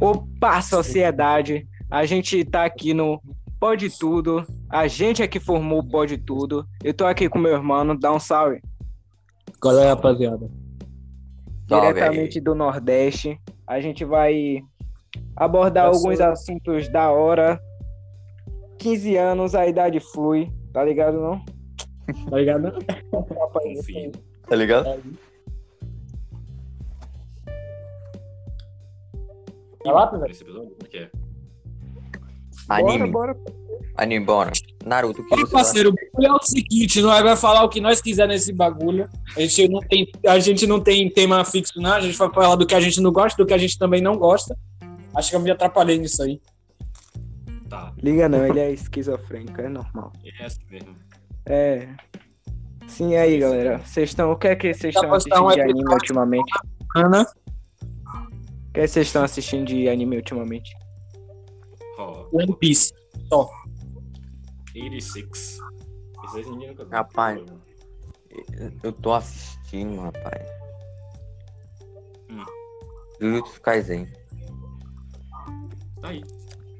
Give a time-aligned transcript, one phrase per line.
[0.00, 1.66] Opa, sociedade!
[1.90, 3.20] A gente tá aqui no
[3.58, 4.44] Pode Tudo.
[4.70, 6.66] A gente é que formou o Pode Tudo.
[6.84, 8.60] Eu tô aqui com meu irmão, dá um salve.
[9.60, 10.48] Qual é, rapaziada?
[11.66, 13.38] Diretamente do Nordeste.
[13.66, 14.60] A gente vai
[15.36, 17.60] abordar Eu alguns sou- assuntos da hora.
[18.78, 21.44] 15 anos, a idade flui, tá ligado não?
[22.30, 22.72] Tá ligado?
[23.52, 24.12] Confio.
[24.48, 25.02] Tá ligado?
[29.84, 30.30] Vai lá, velho.
[30.30, 31.10] Esse episódio, como é que é?
[32.68, 33.10] Anime.
[33.10, 33.58] Bora, bora.
[33.96, 34.52] Anime, bora.
[34.84, 37.80] Naruto, o que Ei, parceiro, o bagulho é o seguinte, nós vai falar o que
[37.80, 39.08] nós quiser nesse bagulho.
[39.36, 41.92] A gente não tem, a gente não tem tema fixo, não.
[41.92, 44.00] A gente vai falar do que a gente não gosta, do que a gente também
[44.00, 44.56] não gosta.
[45.14, 46.40] Acho que eu me atrapalhei nisso aí.
[47.68, 50.12] Tá, Liga não, ele é esquizofrênico, é normal.
[50.24, 50.96] é assim mesmo.
[51.44, 51.88] É.
[52.86, 53.78] Sim, aí, galera.
[53.78, 54.32] Vocês estão.
[54.32, 56.50] O que é que vocês estão um assistindo de anime ultimamente?
[56.96, 57.26] Ana,
[58.78, 60.76] que que vocês estão assistindo de anime ultimamente?
[61.98, 62.94] Ó, One Piece.
[64.72, 65.58] 86.
[66.24, 66.88] Esses nunca viu.
[66.88, 67.42] Rapaz.
[68.84, 70.48] Eu tô assistindo, rapaz.
[72.30, 72.44] Hum.
[73.20, 74.06] Jujutsu Kaisen.
[76.00, 76.22] Tá aí.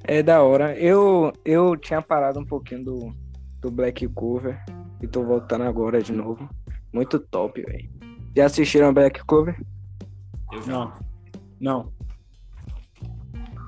[0.04, 0.78] É da hora.
[0.78, 3.12] Eu, eu tinha parado um pouquinho do,
[3.60, 4.62] do Black Clover
[5.02, 6.48] e tô voltando agora de novo.
[6.92, 7.90] Muito top, velho.
[8.36, 9.60] Já assistiram Black Clover?
[10.52, 10.72] Eu já.
[10.72, 11.07] Não.
[11.60, 11.92] Não.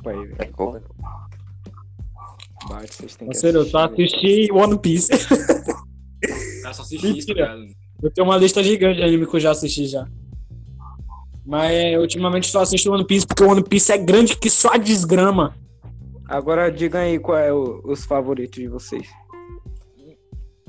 [0.03, 0.53] Pô, aí, velho.
[0.53, 0.83] Cover.
[2.69, 3.79] Bate, vocês têm que Parceiro, eu velho.
[3.79, 5.09] assistindo One Piece.
[6.73, 7.55] Só isso, tá Mentira.
[7.55, 7.75] ligado?
[8.03, 10.07] Eu tenho uma lista gigante de anime que eu já assisti já.
[11.45, 14.75] Mas é, ultimamente só assisto One Piece porque o One Piece é grande que só
[14.75, 15.57] a desgrama.
[16.29, 19.09] Agora digam aí qual é o- os favoritos de vocês.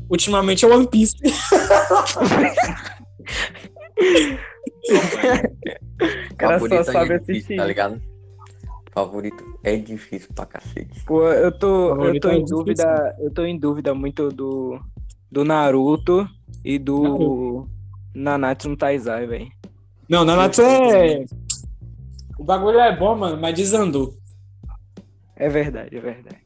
[0.09, 1.15] Ultimamente é One Piece.
[6.45, 7.55] O cara só Favorito sabe é difícil, assistir.
[7.57, 8.01] tá ligado?
[8.91, 11.03] Favorito é difícil pra cacete.
[11.05, 12.57] Pô, eu tô, eu Favorito tô é em difícil.
[12.57, 14.79] dúvida, eu tô em dúvida muito do
[15.31, 16.27] do Naruto
[16.65, 17.69] e do Naruto.
[18.13, 19.47] Nanatsu no Taizai, velho.
[20.09, 21.23] Não, Nanatsu é.
[22.37, 24.13] O bagulho é bom, mano, mas desandou.
[25.37, 26.37] É verdade, é verdade.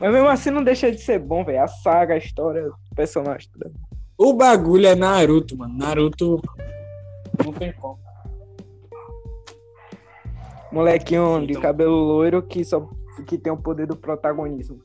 [0.00, 1.62] Mas mesmo assim não deixa de ser bom, velho.
[1.62, 3.48] A saga, a história, o personagem.
[3.52, 3.70] tudo.
[4.18, 5.76] O bagulho é Naruto, mano.
[5.78, 6.40] Naruto.
[7.44, 7.98] Não tem como.
[10.72, 12.88] Molequinho de Então- cabelo loiro que só
[13.26, 14.80] que tem o poder do protagonismo.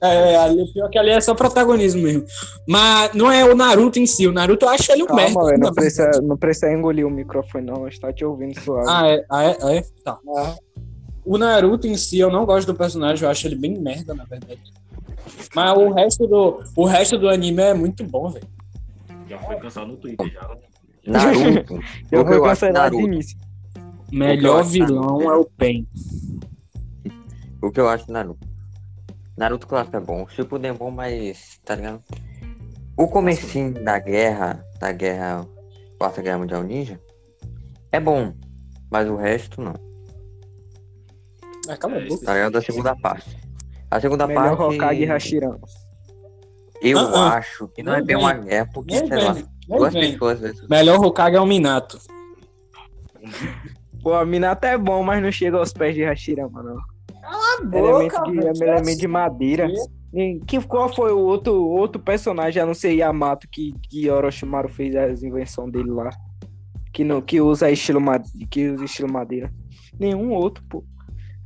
[0.00, 2.24] É, é, ali, pior que ali é só protagonismo mesmo.
[2.68, 4.26] Mas não é o Naruto em si.
[4.26, 5.32] O Naruto eu acho ele um merda.
[5.34, 5.60] Calma, velho.
[5.60, 7.88] Não na precisa, não precisa engolir o microfone, não.
[7.88, 8.86] Está te ouvindo suave.
[8.88, 9.82] Ah, é, ah, é, ah, é?
[10.04, 10.18] Tá.
[10.36, 10.54] Ah,
[11.24, 14.24] O Naruto em si, eu não gosto do personagem, eu acho ele bem merda, na
[14.24, 14.60] verdade.
[15.54, 18.46] Mas o resto do, o resto do anime é muito bom, velho.
[19.28, 20.56] Já foi cancelado no Twitter já.
[21.06, 21.80] Naruto.
[22.12, 23.02] eu eu de Naruto.
[23.02, 23.38] início.
[24.12, 25.88] Melhor vilão Naruto é o Pen.
[27.62, 28.46] O que eu acho Naruto?
[29.36, 30.24] Naruto clássico é bom.
[30.24, 31.60] O Shippuden é bom, mas.
[31.64, 32.02] Tá ligado?
[32.96, 35.46] O comecinho da guerra, da guerra,
[35.98, 37.00] Quarta Guerra Mundial Ninja,
[37.92, 38.32] é bom.
[38.90, 39.74] Mas o resto não.
[41.68, 42.24] Ah, É.
[42.24, 42.52] Tá ligado?
[42.52, 43.36] Da segunda parte.
[43.90, 44.76] A segunda Melhor parte.
[44.76, 45.60] Hokage Hashirama.
[46.80, 47.34] Eu ah.
[47.34, 50.52] acho que não é Nem bem uma guerra, porque, sei lá, vem, nem duas vem.
[50.52, 50.68] pessoas.
[50.68, 51.98] Melhor Hokage é o Minato.
[54.06, 56.76] Pô, a Minato é bom, mas não chega aos pés de Hashirama, não.
[57.20, 59.68] Cala elemento de, elemento de madeira.
[60.14, 64.68] E Que, qual foi o outro, outro personagem, a não ser Yamato, que, que Orochimaru
[64.68, 66.08] fez as invenções dele lá?
[66.92, 69.52] Que, não, que usa estilo, ma- que usa estilo madeira.
[69.98, 70.84] Nenhum outro, pô.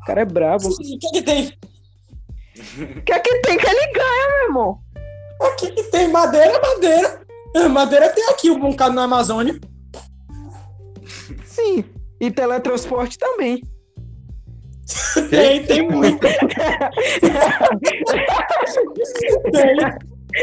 [0.02, 0.68] O cara é brabo.
[0.68, 1.46] O que que tem?
[1.46, 4.80] O que é que tem que ele ganha, meu irmão?
[5.40, 6.08] O que que tem?
[6.08, 7.22] Madeira é madeira.
[7.56, 9.58] É, Madeira tem aqui um bocado na Amazônia.
[11.46, 11.84] Sim.
[12.20, 13.62] E teletransporte também.
[15.30, 16.18] Tem, tem muito.
[16.18, 16.40] tem.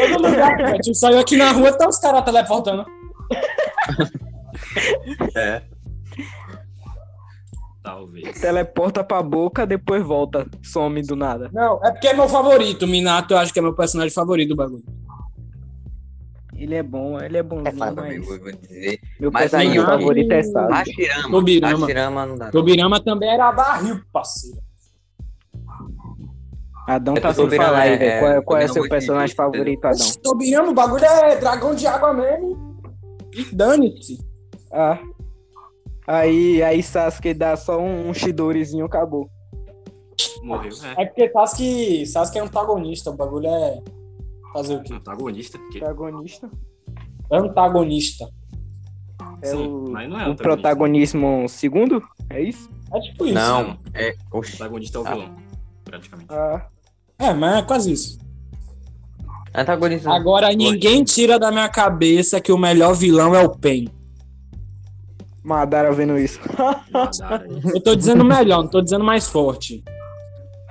[0.10, 0.80] Todo lugar, velho.
[0.82, 2.86] Tu saiu aqui na rua, tá os caras teleportando.
[5.36, 5.62] É.
[7.84, 8.40] Talvez.
[8.40, 10.46] Teleporta pra boca, depois volta.
[10.62, 11.50] Some do nada.
[11.54, 12.84] Não, é porque é meu favorito.
[12.84, 14.84] O Minato eu acho que é meu personagem favorito do bagulho.
[16.58, 19.00] Ele é bom, ele é É bonzinho, fácil, mas eu vou dizer.
[19.20, 20.74] meu Mas aí, personagem o- favorito é Sasuke.
[20.74, 21.30] Hashirama.
[21.32, 21.78] Tobirama.
[21.86, 22.50] Hashirama não dá.
[22.52, 24.58] Tobirama também era barril, parceiro.
[26.88, 28.20] Adão É tá sem falar aí, é- velho.
[28.22, 30.08] Qual é, qual é seu muito personagem difícil, favorito, Adão?
[30.24, 32.82] Tobirama, o bagulho é dragão de água mesmo.
[33.36, 34.18] E dane-se.
[34.72, 34.98] Ah.
[36.08, 39.30] Aí, aí Sasuke dá só um, um Shidorizinho, acabou.
[40.42, 40.72] Morreu.
[40.98, 41.04] É.
[41.04, 43.12] É porque Sasuke, Sasuke é antagonista.
[43.12, 43.80] O bagulho é.
[44.58, 44.94] Fazer o quê?
[44.94, 45.58] Antagonista.
[45.72, 45.80] Que...
[45.80, 46.50] Protagonista.
[47.32, 48.30] Antagonista.
[49.42, 50.44] É Sim, o, mas não é o antagonista.
[50.44, 52.02] protagonismo segundo?
[52.30, 52.70] É isso?
[52.94, 53.34] É tipo isso.
[53.36, 54.16] Não, é.
[54.32, 55.36] O protagonista é o vilão,
[55.84, 56.28] praticamente.
[56.32, 56.66] Ah,
[57.20, 58.18] É, mas é quase isso.
[59.54, 60.12] Antagonista.
[60.12, 63.88] Agora, ninguém tira da minha cabeça que o melhor vilão é o Pen.
[65.44, 66.40] Madara vendo isso.
[66.92, 69.84] Madara, é- Eu tô dizendo melhor, não tô dizendo mais forte.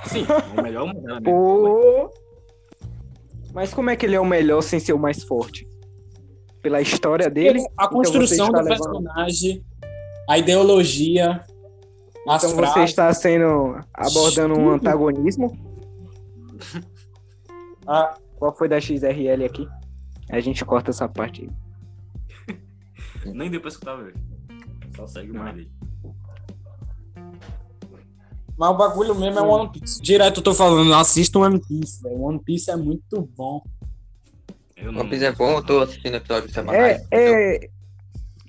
[0.07, 0.25] Sim,
[0.57, 1.25] o melhor Madara mesmo.
[1.25, 2.11] Pô.
[3.57, 5.67] Mas como é que ele é o melhor sem ser o mais forte?
[6.61, 7.59] Pela história dele?
[7.79, 9.65] A construção então do você está levando- personagem,
[10.29, 11.43] a ideologia,
[12.29, 12.91] as Então você frases.
[12.91, 14.71] está sendo abordando um Tudo.
[14.75, 15.57] antagonismo?
[17.87, 19.67] a- Qual foi da XRL aqui?
[20.31, 22.53] A gente corta essa parte aí.
[23.33, 24.15] Nem deu pra escutar, velho.
[24.95, 25.71] Só segue o mais aí.
[28.59, 30.01] Mas o bagulho mesmo é o One Piece.
[30.01, 32.23] Direto eu tô falando, assista o One Piece, velho.
[32.23, 33.63] One Piece é muito bom.
[34.77, 35.03] Eu não...
[35.03, 37.03] One Piece é bom, eu tô assistindo episódios semanais.
[37.11, 37.71] É, é,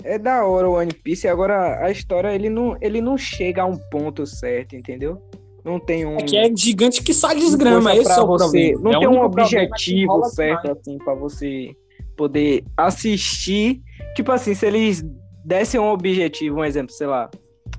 [0.03, 3.65] é da hora o One Piece, agora a história ele não, ele não chega a
[3.65, 5.21] um ponto certo, entendeu?
[5.63, 6.15] Não tem um.
[6.15, 8.81] É que é gigante que sai desgrama, esse pra é o você, problema.
[8.81, 10.79] Não É tem um objetivo enrola certo demais.
[10.79, 11.75] assim pra você
[12.15, 13.81] poder assistir.
[14.15, 15.03] Tipo assim, se eles
[15.43, 17.29] dessem um objetivo, um exemplo, sei lá,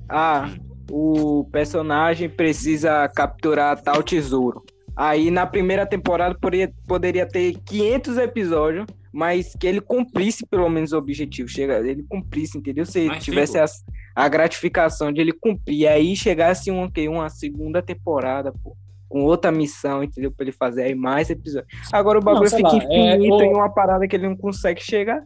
[0.07, 0.51] ah,
[0.89, 4.63] o personagem precisa capturar tal tesouro.
[4.95, 10.91] Aí na primeira temporada poderia, poderia ter 500 episódios, mas que ele cumprisse pelo menos
[10.91, 12.85] o objetivo, chega, ele cumprisse, entendeu?
[12.85, 13.83] Se Mas, tivesse tipo- as-
[14.15, 18.75] a, gratificação de ele cumprir, aí chegasse um, ok, uma segunda temporada, pô,
[19.07, 20.31] com outra missão, entendeu?
[20.31, 21.71] Pra ele fazer aí mais episódios.
[21.93, 24.35] Agora o bagulho sei fica lá, infinito é, o- em uma parada que ele não
[24.35, 25.23] consegue chegar.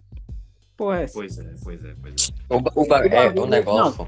[0.77, 1.05] Porra, é?
[1.11, 2.53] Pois é, pois é, pois é.
[2.55, 4.07] O, ba- o, ba- é, bagulho- o negócio.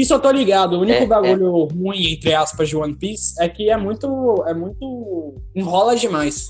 [0.00, 0.76] Isso eu tô ligado.
[0.76, 4.42] O único É, bagulho ruim, entre aspas, de One Piece é que é muito.
[4.46, 5.34] É muito.
[5.54, 6.48] enrola demais.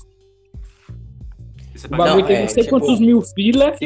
[1.83, 3.77] É O pra bagulho Não, tem é, não sei tipo- quantos mil filler.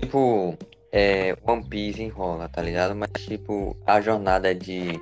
[0.00, 0.56] Tipo,
[0.92, 2.94] é, One Piece enrola, tá ligado?
[2.96, 4.98] Mas, tipo, a jornada de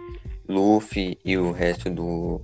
[0.48, 2.40] Luffy e o resto dos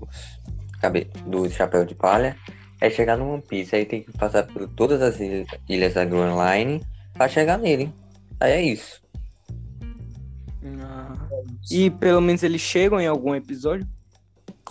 [0.80, 1.08] cabe...
[1.26, 2.36] do Chapéu de Palha
[2.80, 3.74] é chegar no One Piece.
[3.76, 6.80] Aí tem que passar por todas as il- ilhas da Grand Line
[7.14, 7.92] pra chegar nele.
[8.40, 9.01] Aí é isso.
[10.81, 11.14] Ah.
[11.70, 13.87] E pelo menos eles chegam em algum episódio?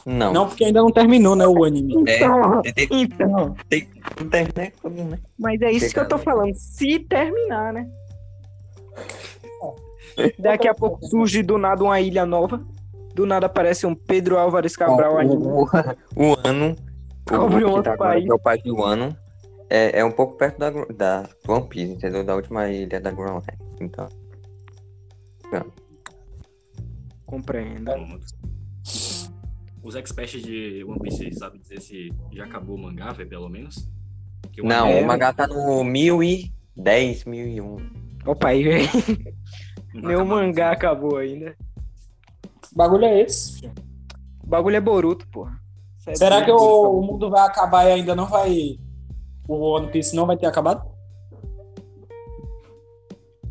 [0.05, 0.33] Não.
[0.33, 1.93] Não, porque ainda não terminou, né, o anime.
[2.07, 3.55] É, Então, tem, tem, então.
[3.69, 3.87] tem,
[4.31, 4.71] tem, né?
[4.83, 5.19] Né?
[5.37, 6.23] Mas é isso que eu tô Chegando.
[6.37, 6.55] falando.
[6.55, 7.87] Se terminar, né?
[10.39, 12.61] Daqui a pouco surge do nada uma ilha nova.
[13.13, 15.27] Do nada aparece um Pedro Álvares Cabral aí.
[15.27, 15.65] o, o,
[16.15, 16.75] o ano.
[17.29, 18.25] O Cobre um outro tá agora, país.
[18.25, 19.15] que é o país do ano.
[19.69, 22.23] É, é um pouco perto da, da do One Piece, entendeu?
[22.25, 23.71] Da última ilha da Grand Line.
[23.79, 24.07] Então.
[27.31, 27.85] Compreendo.
[27.85, 28.25] Pronto.
[29.81, 33.89] Os experts de One Piece sabem dizer se já acabou o mangá, velho, pelo menos?
[34.51, 35.01] Que o Não, É.
[35.01, 37.77] o mangá tá no 1010, 1001.
[38.25, 38.87] Opa, aí, velho.
[39.95, 41.55] não vai Meu mangá acabou ainda.
[42.71, 43.65] O bagulho é esse.
[44.43, 45.57] O bagulho é Boruto, porra.
[46.05, 48.77] É Será que o, o mundo vai acabar e ainda não vai.
[49.47, 50.85] O One Piece não vai ter acabado?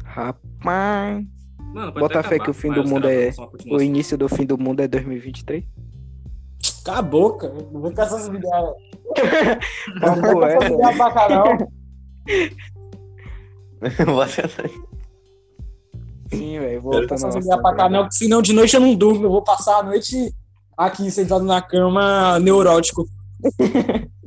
[0.05, 1.25] Rapaz.
[1.73, 3.87] Mano, pode Bota fé que o fim do mundo é- O continuação.
[3.87, 5.65] início do fim do mundo é 2023.
[6.85, 7.49] Cala a boca.
[7.73, 8.45] Não vem com essas ideias.
[10.01, 11.59] Não vem com é, essas ideias pra cá, não.
[14.15, 14.43] Você
[16.33, 16.75] Sim, velho.
[16.75, 18.03] Não Voltando essas ideias pra cá, não.
[18.03, 19.25] Porque senão de noite eu não durmo.
[19.25, 20.35] Eu vou passar a noite
[20.77, 23.05] aqui sentado na cama, neurótico.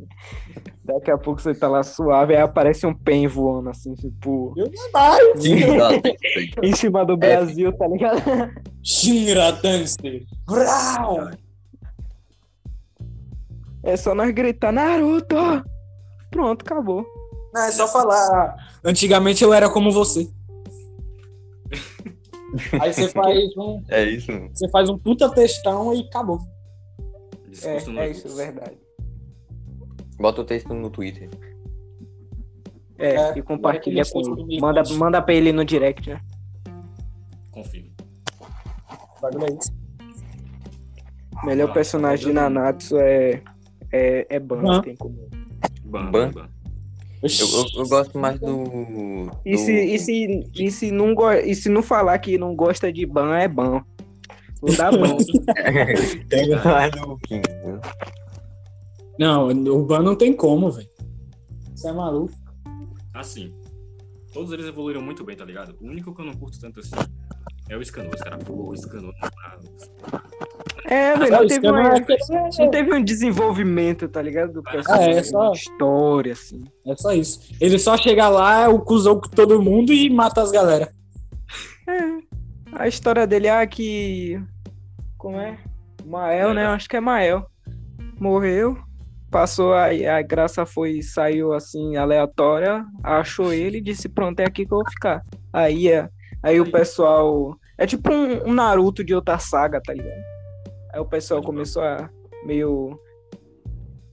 [0.94, 4.70] Daqui a pouco você tá lá suave, aí aparece um pen voando assim, tipo, Eu
[4.72, 5.20] não vai.
[6.62, 8.22] em cima do Brasil, tá ligado?
[8.84, 9.98] Shinra Dance.
[10.46, 11.32] Brau!
[13.82, 15.36] É só nós gritar, Naruto!
[16.30, 17.04] Pronto, acabou.
[17.54, 18.56] Não, é só falar.
[18.84, 20.30] Antigamente eu era como você.
[22.80, 24.32] Aí você faz um, É isso.
[24.54, 26.40] você faz um puta textão e acabou.
[27.64, 28.83] É, é isso, verdade.
[30.24, 31.30] Bota o texto no Twitter.
[32.98, 34.58] É, É, e compartilha com ele.
[34.62, 36.22] Manda, manda pra ele no direct, né?
[37.52, 37.90] Confirmo.
[39.22, 39.70] Bagulho é isso.
[41.44, 42.34] Melhor Ah, personagem de?
[42.34, 43.42] Nanatsu é,
[43.92, 44.82] é, é Ban, Ban.
[44.82, 45.28] tem como.
[45.84, 46.32] Ban, Ban?
[46.32, 46.48] ban.
[47.22, 49.30] Eu, eu, eu gosto mais do.
[49.46, 52.56] E do- se, e, se, e, se não, go- e se não falar que não
[52.56, 53.84] gosta de Ban, é Ban.
[54.62, 55.18] Não dá Ban.
[56.96, 57.42] Do King.
[57.66, 57.80] viu?
[59.20, 60.90] Não, o Ban não tem como, velho.
[61.76, 62.34] Você é maluco.
[63.14, 63.54] Assim,
[64.34, 65.76] todos eles evoluíram muito bem, tá ligado?
[65.82, 66.96] O único que eu não curto tanto assim
[67.70, 68.38] é o Scanor, cara.
[68.40, 69.14] Pô, o Scanor.
[70.86, 74.54] É, velho, Só não isso, teve, uma- eu- não teve um desenvolvimento, tá ligado?
[74.54, 76.64] Do personagem, é só- uma história, assim.
[76.86, 77.54] É só isso.
[77.62, 80.92] Ele só chega lá, é o cuzão com todo mundo e mata as galera.
[82.74, 84.42] A história dele é que.
[85.18, 85.58] Como é?
[86.06, 86.66] Mael, né?
[86.66, 87.46] Acho que é Mael.
[88.20, 88.78] Morreu.
[89.34, 94.64] Passou a, a graça foi, saiu assim, aleatória, achou ele e disse, pronto, é aqui
[94.64, 95.26] que eu vou ficar.
[95.52, 96.08] Aí é.
[96.44, 97.58] Aí o pessoal.
[97.76, 100.22] É tipo um, um Naruto de outra saga, tá ligado?
[100.94, 102.08] Aí o pessoal começou a
[102.46, 102.96] meio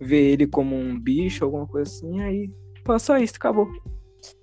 [0.00, 2.50] ver ele como um bicho, alguma coisa assim, aí
[2.82, 3.68] passou isso, acabou.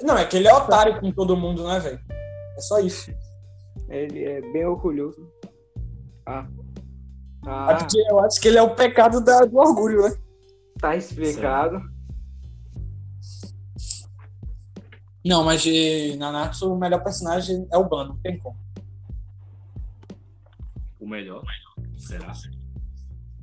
[0.03, 2.00] Não, é que ele é otário com todo mundo, né, velho?
[2.55, 3.12] É só isso.
[3.89, 5.27] Ele é bem orgulhoso.
[6.24, 6.46] Ah.
[7.48, 10.15] É Ah, porque eu acho que ele é o pecado da- do orgulho, né?
[10.79, 11.81] Tá explicado.
[15.25, 18.57] Não, mas de Nanatsu, o melhor personagem é o Bano, não tem como.
[21.00, 21.43] O melhor?
[21.98, 22.31] Será?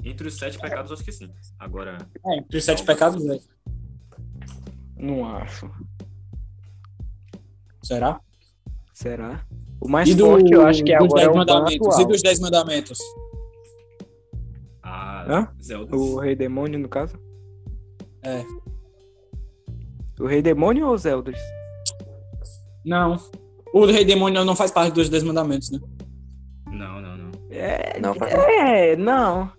[0.02, 1.30] Entre os sete pecados, acho que sim.
[1.58, 3.38] Agora, É, entre os sete pecados, é.
[4.96, 5.70] Não acho.
[7.82, 8.20] Será?
[8.94, 9.44] Será?
[9.80, 11.88] O mais E do, forte eu acho que dos agora Dez é o Ban mandamentos.
[11.88, 12.00] atual.
[12.00, 12.98] E dos Dez Mandamentos?
[14.82, 15.54] a Hã?
[15.60, 15.94] Zelda.
[15.96, 17.18] O Rei Demônio, no caso?
[18.24, 18.44] É.
[20.20, 21.40] O Rei Demônio ou os Elders?
[22.84, 23.16] Não.
[23.72, 25.80] O Rei Demônio não faz parte dos Dez Mandamentos, né?
[26.66, 27.30] Não, não, não.
[27.50, 29.50] É, Não, faz- é, não.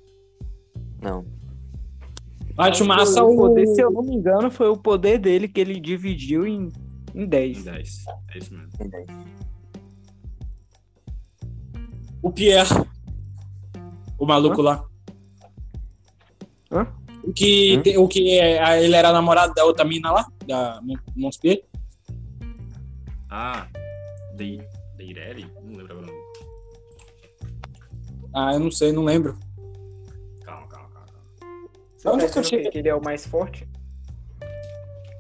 [1.02, 1.26] Não.
[2.58, 5.78] Acho massa o poder, se eu não me engano, foi o poder dele que ele
[5.80, 6.72] dividiu em,
[7.14, 7.64] em Em 10.
[7.66, 8.06] 10.
[8.34, 8.70] É isso mesmo.
[12.22, 12.86] o Pierre.
[14.18, 14.86] O maluco lá.
[16.72, 16.88] Hã?
[17.28, 20.96] O que, tem- o que é, ele era namorado da outra mina lá, da Mon-
[21.16, 21.64] Monspier.
[23.30, 23.68] Ah,
[24.36, 24.62] Dei,
[24.96, 25.46] Deireli?
[25.64, 26.26] Não lembro agora o nome.
[28.34, 29.38] Ah, eu não sei, não lembro.
[30.44, 31.08] Calma, calma, calma.
[31.40, 31.70] calma.
[31.98, 32.70] Você Onde que eu cheguei?
[32.70, 33.68] que ele é o mais forte?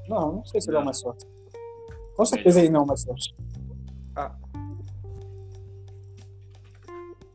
[0.07, 1.25] Não, não sei se ele é o mais forte.
[2.15, 3.35] Com certeza ele não é o mais forte.
[4.15, 4.35] Ah.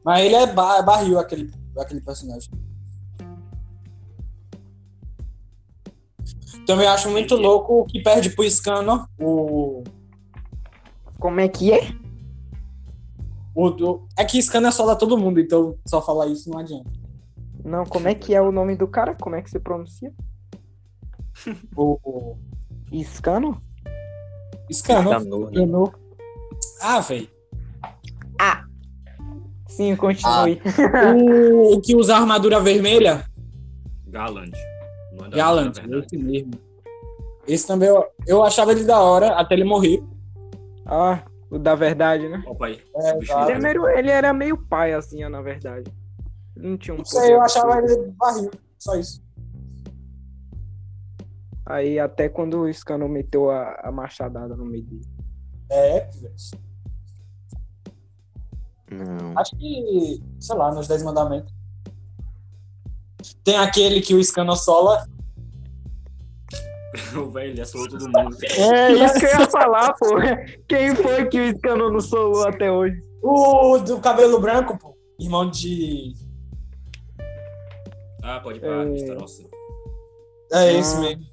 [0.04, 2.50] Mas ele é ba barril, aquele, aquele personagem.
[6.70, 9.82] Também acho muito louco o que perde pro Scano, o,
[11.18, 11.80] Como é que é?
[13.52, 16.60] o, do- É que Scano é só da todo mundo, então só falar isso não
[16.60, 16.88] adianta.
[17.64, 19.16] Não, como é que é o nome do cara?
[19.20, 20.12] Como é que se pronuncia?
[21.74, 22.36] O, o
[22.92, 23.60] Iscano?
[24.72, 25.10] Scano.
[25.10, 25.56] Scano, né?
[25.56, 25.92] Scano.
[26.80, 27.28] Ah, velho.
[29.66, 30.60] Sim, continue.
[31.16, 33.24] O, o que usa a armadura vermelha,
[34.06, 34.52] Galant.
[35.30, 36.06] Não é da- Gallant, da verdade.
[36.06, 36.50] esse mesmo.
[37.46, 40.02] Esse também eu, eu achava ele da hora até ele morrer.
[40.86, 42.42] Ah, o da verdade, né?
[42.46, 42.80] Ó, pai.
[42.96, 43.50] É, exato.
[43.50, 45.90] Ele, é meio- ele era meio pai, assim, na verdade.
[46.56, 48.02] Ele não tinha um Não sei, eu achava absurdo.
[48.02, 48.50] ele barril.
[48.78, 49.22] Só isso.
[51.66, 55.06] Aí até quando o Scano meteu a, a machadada no meio dele.
[55.70, 56.34] É, velho.
[58.90, 59.38] Não.
[59.38, 61.52] Acho que, sei lá, nos Dez Mandamentos.
[63.44, 65.06] Tem aquele que o Scano sola.
[67.16, 68.36] O velho, ele assolou todo mundo.
[68.58, 70.06] É isso que eu ia falar, pô.
[70.68, 73.00] Quem foi que o Scano não solou até hoje?
[73.22, 74.96] O do cabelo branco, pô.
[75.20, 76.14] Irmão de.
[78.22, 78.94] Ah, pode ir pra É.
[78.96, 79.42] Starossa.
[80.52, 80.72] É Ah.
[80.72, 81.30] mesmo.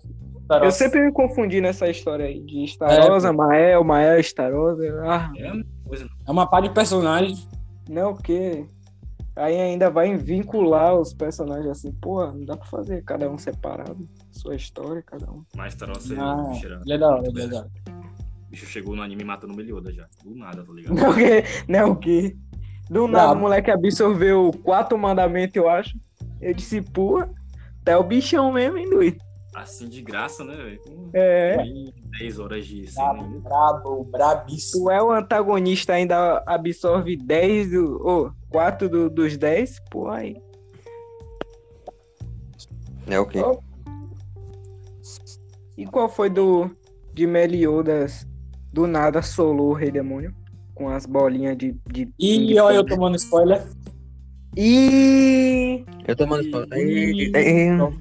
[0.64, 4.84] Eu sempre me confundi nessa história aí de Starosa, Mael, Mael, Starosa.
[5.06, 6.08] Ah, É a mesma coisa.
[6.26, 7.36] É uma pá de personagem.
[7.90, 8.66] não, o quê?
[9.36, 14.08] Aí ainda vai vincular os personagens assim, porra, não dá pra fazer cada um separado.
[14.38, 15.44] Sua história, cada um.
[15.56, 17.70] Mas Starossa, Ah, o bicho, era- ele é da hora, ele é da hora.
[17.88, 20.08] o bicho chegou no anime matando o Melioda já.
[20.24, 20.94] Do nada, tá ligado?
[20.96, 21.44] Não, o quê?
[21.68, 22.38] Não, o quê?
[22.90, 25.98] Do nada, o moleque absorveu quatro mandamentos, eu acho.
[26.40, 27.30] Eu disse, porra,
[27.84, 29.18] tá o bichão mesmo, hein, doido?
[29.56, 30.82] Assim de graça, né, velho?
[31.14, 31.58] É.
[32.20, 34.86] 10 horas de cena Brabo, brabíssimo.
[34.86, 38.08] Tu é o antagonista, ainda absorve 10 do.
[38.08, 39.80] Ô, 4 do, dos 10?
[39.90, 40.38] Pô, aí.
[43.08, 43.40] É o quê?
[45.78, 46.70] E qual foi do.
[47.14, 48.28] De Meliodas?
[48.74, 50.34] Do nada solou o Rei Demônio?
[50.76, 51.76] Com as bolinhas de.
[51.92, 53.64] de E olha eu tomando spoiler.
[54.56, 55.86] Ih!
[56.08, 57.94] Eu.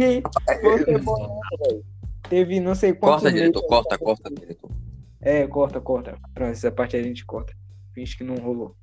[0.00, 0.22] Ih.
[0.62, 1.84] Você bom, velho.
[2.28, 3.22] Teve não sei quantos.
[3.22, 4.70] Corta, diretor, meses- corta, corta, diretor.
[5.20, 6.18] É, corta, corta.
[6.34, 7.52] Pronto, essa parte a gente corta.
[7.94, 8.74] Finge que não rolou.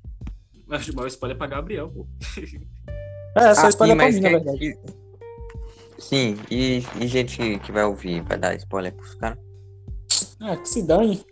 [0.66, 2.06] Mas o maior spoiler é pra Gabriel, pô.
[3.36, 4.58] É, só Ah, spoiler sim, pra mim, na quem- verdade.
[4.58, 5.01] que-
[6.02, 9.38] Sim, e, e gente que vai ouvir, vai dar spoiler pros caras?
[10.42, 11.24] É, que se dane.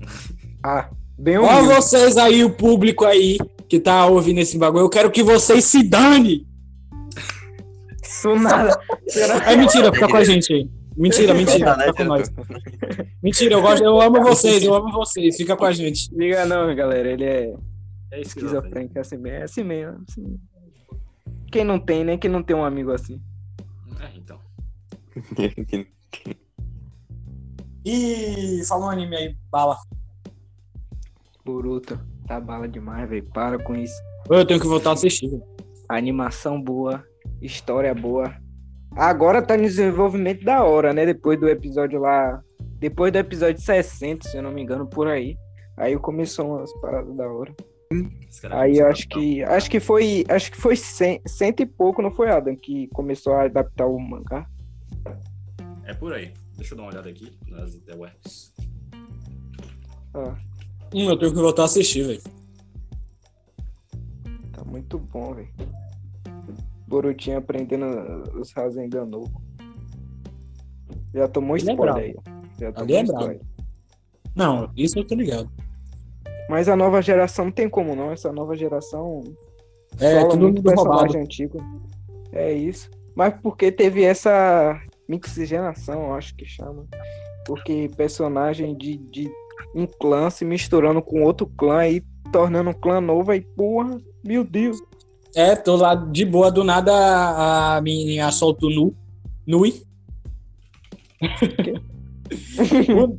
[0.64, 1.74] Ah, bem humilde.
[1.76, 3.38] vocês aí, o público aí.
[3.68, 6.44] que tá ouvindo esse bagulho, eu quero que vocês se dane!
[8.02, 8.76] Isso nada.
[9.46, 10.68] É mentira, fica com a gente aí.
[10.96, 12.32] Mentira, mentira, fica com nós.
[13.22, 16.08] Mentira, eu, gosto, eu amo vocês, eu amo vocês, fica com a gente.
[16.12, 17.08] Liga não, galera.
[17.12, 17.54] Ele é
[18.10, 18.98] É esquizofrênico.
[18.98, 19.38] É assim mesmo.
[19.38, 20.04] é assim mesmo.
[21.52, 22.16] Quem não tem, né?
[22.16, 23.20] Quem não tem um amigo assim.
[27.84, 29.76] Ih, fala um anime aí, bala.
[31.44, 31.98] Boruto.
[32.26, 33.24] Tá bala demais, velho.
[33.32, 33.94] Para com isso.
[34.28, 35.30] Eu tenho que voltar a assistir.
[35.88, 37.04] Animação boa.
[37.40, 38.34] História boa.
[38.96, 41.06] Agora tá no desenvolvimento da hora, né?
[41.06, 42.42] Depois do episódio lá.
[42.78, 45.36] Depois do episódio 60, se eu não me engano, por aí.
[45.76, 47.54] Aí começou umas paradas da hora.
[48.50, 49.44] Aí eu acho que.
[49.44, 50.24] Acho que foi.
[50.28, 52.56] Acho que foi cento e pouco, não foi, Adam?
[52.56, 54.46] Que começou a adaptar o mangá.
[55.84, 56.32] É por aí.
[56.56, 58.52] Deixa eu dar uma olhada aqui nas interwebs.
[60.14, 60.36] Ah,
[60.94, 62.22] Hum, eu tenho que voltar a assistir, velho.
[64.52, 65.48] tá muito bom, velho.
[66.86, 67.86] Borutinho aprendendo
[68.38, 69.42] os Rasengan novo.
[71.12, 72.06] Já tomou Ele é spoiler brabo.
[72.06, 72.14] aí.
[72.60, 73.40] Já tomou Ali é spoiler.
[74.34, 75.50] Não, isso eu tô ligado.
[76.48, 78.12] Mas a nova geração não tem como não.
[78.12, 79.24] Essa nova geração
[79.98, 81.18] É, tudo muito muito personagem roubado.
[81.18, 81.58] antigo.
[82.32, 82.88] É isso.
[83.16, 86.86] Mas porque teve essa mixigenação, acho que chama.
[87.46, 89.30] Porque personagem de, de
[89.74, 94.44] um clã se misturando com outro clã e tornando um clã novo aí, porra, meu
[94.44, 94.78] Deus.
[95.34, 96.92] É, tô lá de boa, do nada
[97.76, 98.94] a menininha solta o nu.
[99.46, 99.82] Nui.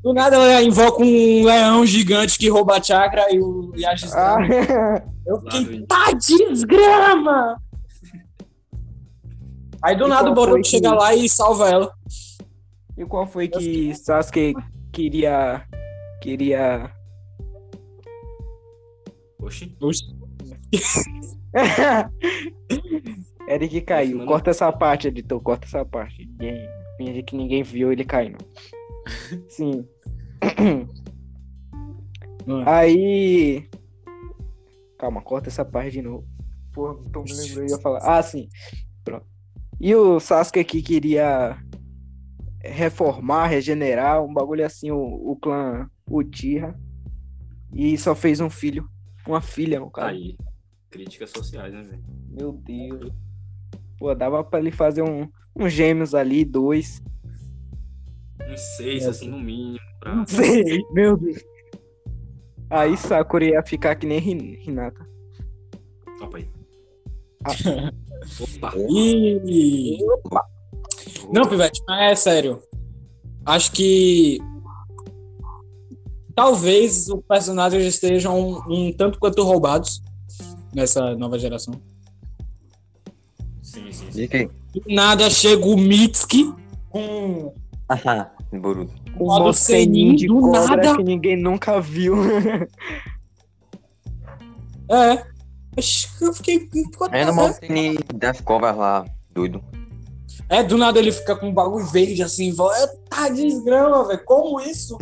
[0.03, 3.95] do, nada ela invoca um leão gigante que rouba a chakra e, o, e a
[4.13, 4.37] Ah.
[5.25, 7.61] Eu fiquei, tá desgrama!
[9.83, 11.93] Aí do E nada o Boruto que- chega lá e salva ela.
[12.97, 14.53] e qual foi que Sasuke
[14.91, 15.65] queria.
[16.21, 16.91] Queria.
[19.39, 19.75] Oxi.
[19.81, 20.03] Oxi.
[23.47, 24.17] Eric caiu.
[24.17, 24.27] Mano.
[24.29, 25.39] Corta essa parte, editor.
[25.41, 26.25] Corta essa parte.
[26.25, 26.67] Ninguém,
[26.97, 28.37] finge que ninguém viu ele caindo.
[29.47, 29.87] Sim.
[32.47, 32.63] Hum.
[32.65, 33.69] Aí.
[34.97, 36.25] Calma, corta essa parte de novo.
[36.73, 37.59] Porra, não tô me lembrando.
[37.61, 37.99] Eu ia falar.
[38.01, 38.49] Ah, sim.
[39.79, 41.57] E o Sasuke aqui queria
[42.63, 44.97] reformar, regenerar, um bagulho assim, o,
[45.31, 46.75] o clã Uchiha.
[47.73, 48.89] E só fez um filho.
[49.27, 50.07] Uma filha, no Tá caso.
[50.15, 50.37] aí.
[50.89, 52.03] Críticas sociais, né, velho?
[52.29, 53.11] Meu Deus.
[53.99, 57.01] Pô, dava pra ele fazer um, um gêmeos ali, dois.
[58.49, 59.79] Uns seis, É, assim, no mínimo.
[59.99, 60.15] Pra...
[60.15, 60.81] Não sei.
[60.91, 61.43] Meu Deus.
[62.69, 65.05] Aí Sakura ia ficar que nem Hin- Hinata.
[66.21, 66.49] Opa aí.
[67.45, 67.91] Ah.
[68.39, 68.73] Opa.
[68.89, 69.97] Ih.
[71.31, 72.61] Não, Pivete, mas é sério.
[73.45, 74.39] Acho que
[76.35, 80.01] talvez os personagens estejam um, um tanto quanto roubados
[80.73, 81.73] nessa nova geração.
[83.61, 84.21] Sim, sim, sim.
[84.21, 84.47] De quem?
[84.73, 86.53] Do nada chega o Mitsuki
[86.89, 87.53] com
[87.89, 88.93] Ah, Boruto.
[89.19, 90.97] Um Modo moceninho de Senin, do cobra nada.
[90.97, 92.15] que ninguém nunca viu.
[94.89, 95.21] É.
[95.77, 96.67] Oxi, Eu fiquei.
[97.11, 99.63] É no Mountain das cobras lá, doido.
[100.49, 102.87] É, do nada ele fica com um bagulho verde assim, volta.
[103.09, 104.23] Tá desgrama, velho.
[104.25, 104.97] Como isso?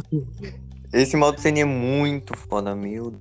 [0.92, 3.14] Esse modo Senin é muito foda, meu.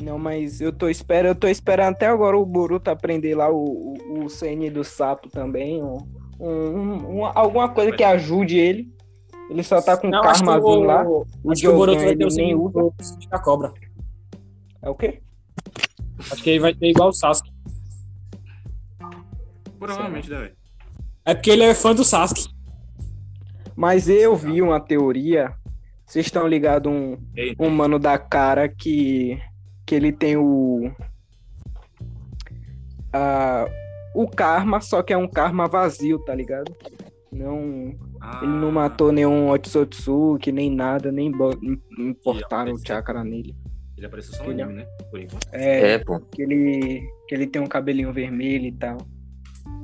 [0.00, 3.94] Não, mas eu tô esperando, eu tô esperando até agora o Boruto aprender lá o,
[4.08, 5.82] o, o CN do sapo também.
[5.82, 5.98] Um,
[6.40, 8.88] um- um- alguma coisa que ajude ele.
[9.50, 11.04] Ele só tá com Não, karmazinho o, lá.
[11.06, 12.94] O acho que o Boruto vai ter o o
[13.30, 13.72] da cobra.
[14.80, 15.20] É o quê?
[16.30, 17.50] Acho que ele vai ter igual o Sasuke.
[19.78, 20.56] Provavelmente, né, velho?
[21.24, 22.48] É porque ele é fã do Sasuke.
[23.76, 25.54] Mas eu vi uma teoria.
[26.04, 27.16] Vocês estão ligados um,
[27.58, 29.40] um mano da cara que
[29.86, 30.92] que ele tem o
[33.12, 33.66] a,
[34.14, 36.74] o karma, só que é um karma vazio, tá ligado?
[37.32, 41.52] Não, ah, ele não matou nenhum Otsutsuki, nem nada, nem não
[41.98, 43.54] importaram o chakra nele.
[44.00, 44.86] Ele apareceu só no anime, né?
[45.10, 45.46] Por enquanto.
[45.52, 46.18] É, É, pô.
[46.18, 48.96] que ele que ele tem um cabelinho vermelho e tal.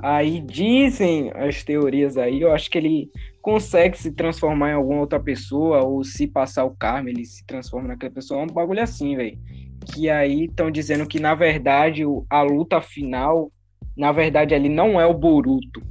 [0.03, 3.11] Aí dizem as teorias aí, eu acho que ele
[3.43, 7.89] consegue se transformar em alguma outra pessoa, ou se passar o karma, ele se transforma
[7.89, 9.39] naquela pessoa, é um bagulho assim, velho.
[9.85, 13.53] Que aí estão dizendo que, na verdade, a luta final,
[13.97, 15.83] na verdade, ali não é o Boruto.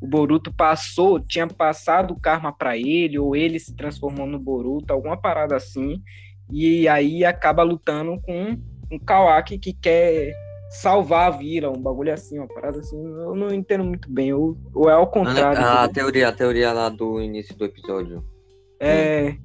[0.00, 4.92] O Boruto passou, tinha passado o karma pra ele, ou ele se transformou no Boruto,
[4.92, 6.02] alguma parada assim.
[6.50, 8.56] E aí acaba lutando com
[8.90, 10.34] um Kawaki que quer
[10.70, 12.96] salvar a vila, um bagulho assim, uma parada assim.
[12.96, 14.32] Eu não entendo muito bem.
[14.32, 15.58] Ou, ou é ao contrário.
[15.58, 15.92] A entendeu?
[15.94, 18.24] teoria, a teoria lá do início do episódio.
[18.80, 19.36] É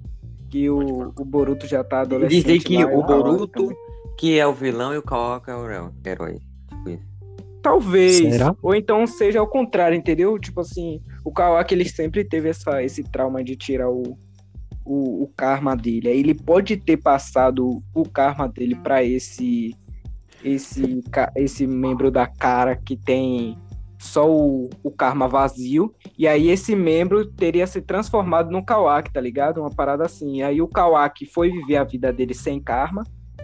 [0.49, 2.43] que o, o Boruto já tá adolescente.
[2.43, 3.69] Dizem que lá, o Kawaki Boruto
[4.17, 6.39] que é o vilão e o Kawaki é o herói- herói.
[6.67, 7.09] Tipo isso.
[7.61, 8.17] Talvez.
[8.17, 8.55] Será?
[8.61, 10.37] Ou então seja ao contrário, entendeu?
[10.37, 14.17] Tipo assim, o Kawaki ele sempre teve essa, esse trauma de tirar o,
[14.89, 16.09] o, o karma dele.
[16.09, 19.75] Aí ele pode ter passado o karma dele pra esse
[20.43, 21.03] esse
[21.35, 23.55] esse membro da cara que tem
[23.99, 25.93] só o, o karma vazio.
[26.17, 29.59] E aí esse membro teria se transformado no Kawaki, tá ligado?
[29.61, 30.37] Uma parada assim.
[30.37, 33.03] E aí o Kawaki foi viver a vida dele sem karma.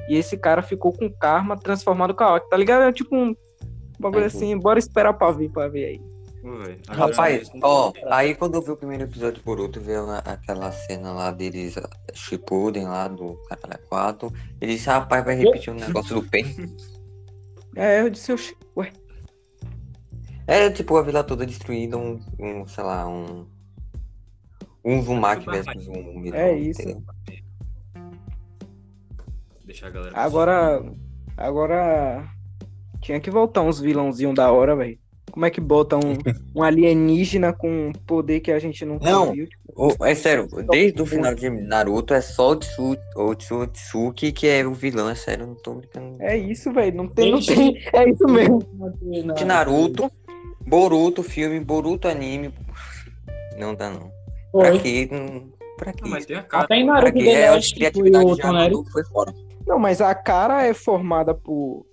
[0.10, 2.84] E esse cara ficou com karma transformado no Kawaki, tá ligado?
[2.84, 3.36] É tipo um
[4.00, 4.28] bagulho Uhum.
[4.28, 6.15] assim, bora esperar pra vir pra ver aí.
[6.90, 11.12] Rapaz, ó, aí quando eu vi o primeiro episódio de Boruto, veio na- aquela cena
[11.12, 16.22] lá deles, ah, Shippuden lá do Caralho 4, ele disse, rapaz, vai repetir um negócio
[16.22, 16.46] do Pen.
[17.78, 18.32] É, eu disse,
[18.78, 18.90] ué.
[20.48, 23.46] É tipo a vila toda destruída, um, um sei lá, um.
[24.86, 26.82] Um Zumaki versus um Midori, É isso.
[26.82, 27.04] entendeu?
[29.66, 30.18] Deixar a galera.
[30.18, 30.86] Agora,
[31.36, 32.30] agora
[33.02, 34.98] tinha que voltar uns vilãozinhos da hora, velho.
[35.36, 36.16] Como é que bota um,
[36.56, 39.34] um alienígena com um poder que a gente nunca Não.
[39.34, 39.46] viu?
[39.76, 44.48] O- é sério, desde o final de Naruto é só o Tsu- o Tsutsuki que
[44.48, 46.16] é o vilão, é sério, não tô brincando.
[46.22, 46.96] É isso, velho.
[46.96, 47.78] Não tem, não tem.
[47.94, 48.60] É isso mesmo.
[49.36, 50.10] De Naruto,
[50.66, 52.54] Boruto, filme, Boruto anime.
[53.60, 54.10] Não dá não.
[54.54, 54.72] Pra?
[54.72, 56.02] Não- Pra quê?
[56.02, 56.64] Não, mas tem a cara.
[56.64, 57.26] Até em Pra Naruto quê?
[57.26, 58.64] The É, a Last foi criatividade o já Toneri.
[58.74, 59.34] mandou, foi fora.
[59.68, 61.86] Não, mas a cara é formada por.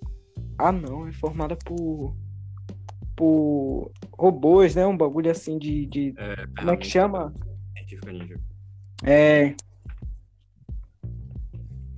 [0.57, 1.05] Ah, não.
[1.09, 2.15] É formada por.
[3.23, 4.85] Por robôs, né?
[4.85, 5.85] Um bagulho assim de.
[5.85, 6.13] de...
[6.17, 7.33] É, Como é que chama?
[7.73, 8.37] Científica ninja.
[9.01, 9.55] É.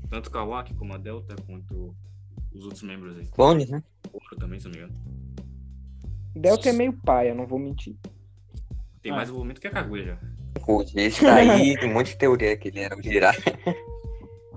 [0.08, 1.96] Tanto o Kawaki como a Delta, quanto
[2.54, 3.26] os outros membros aí.
[3.30, 3.84] Clones, né?
[4.14, 4.94] O Ouro também, se não me engano.
[6.36, 7.96] Delta é meio paia, não vou mentir.
[9.02, 9.16] Tem Ah.
[9.16, 10.20] mais envolvimento que a Kaguya já.
[10.64, 13.42] Pô, Esse daí tem um monte de teoria que ele era o Jiraiya.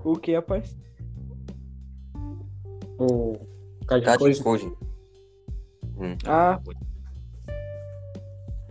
[0.03, 0.77] O que, rapaz?
[2.99, 3.39] O
[3.87, 4.71] Kaji Koji.
[5.99, 6.17] Koji.
[6.25, 6.59] Ah,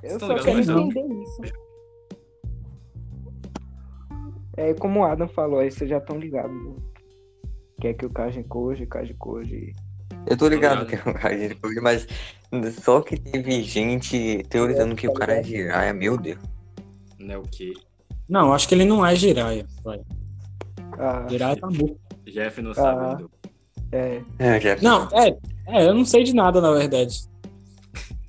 [0.03, 0.81] eu Estão só quero não?
[0.87, 1.43] entender isso.
[4.57, 6.51] É como o Adam falou, aí vocês já estão ligados.
[6.53, 6.75] né?
[7.81, 9.73] Que é que o Kaji Koji, Kaji Koji.
[10.27, 10.87] Eu tô ligado ligado.
[11.03, 12.07] que é o Kajiro Koji, mas
[12.83, 16.39] só que teve gente teorizando que o cara é Jiraiya, meu Deus.
[17.19, 17.73] Né, o quê?
[18.29, 19.67] Não, acho que ele não é Jiraiya.
[19.85, 20.01] vai.
[20.99, 21.97] Ah, Jiraiya tá morto.
[22.27, 22.75] Jeff não Ah.
[22.75, 23.23] sabe.
[23.23, 23.31] do-
[23.93, 24.21] é.
[24.39, 27.21] É, já Não, é, é, eu não sei de nada, na verdade.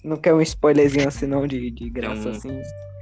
[0.04, 2.62] Não quer um spoilerzinho assim não de, de graça um- assim.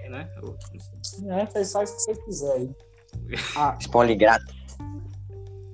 [0.09, 0.27] Né?
[0.41, 0.55] Não
[1.03, 1.29] sei.
[1.29, 2.69] É, faz faz o que você quiser aí.
[3.79, 4.55] Spoiler grátis.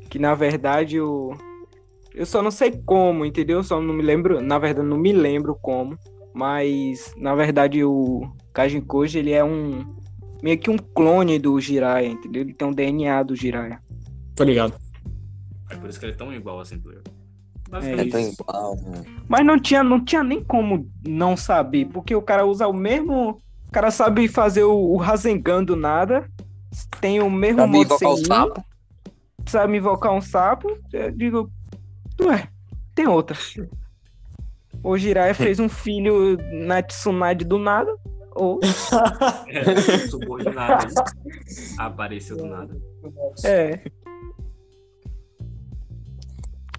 [0.10, 1.34] Que na verdade o.
[2.14, 3.64] Eu só não sei como, entendeu?
[3.64, 4.40] Só não me lembro.
[4.42, 5.98] Na verdade, não me lembro como.
[6.34, 8.22] Mas, na verdade, o
[8.54, 9.84] Kajin Koji, ele é um.
[10.42, 12.42] Meio que um clone do Jiraiya, entendeu?
[12.42, 13.80] Ele tem um DNA do Jiraiya.
[14.36, 14.74] Tô ligado.
[15.74, 17.02] É por isso que ele é tão igual assim, player.
[17.06, 19.04] É Basicamente, tão igual, né?
[19.28, 23.42] Mas não tinha, não tinha nem como não saber, porque o cara usa o mesmo.
[23.68, 26.30] O cara sabe fazer o, o Rasengan do nada.
[27.02, 28.66] Tem o mesmo Sabe modo invocar Senin, sapo?
[29.48, 30.78] Sabe invocar um sapo.
[30.92, 31.52] Eu digo.
[32.22, 32.48] Ué,
[32.94, 33.38] tem outra.
[34.84, 37.94] O Jiraiya fez um filho na Tsunade do nada.
[38.36, 38.60] Ou.
[39.48, 40.88] É, subordinado.
[40.88, 41.76] aí.
[41.78, 42.76] Apareceu do nada.
[43.44, 43.80] É.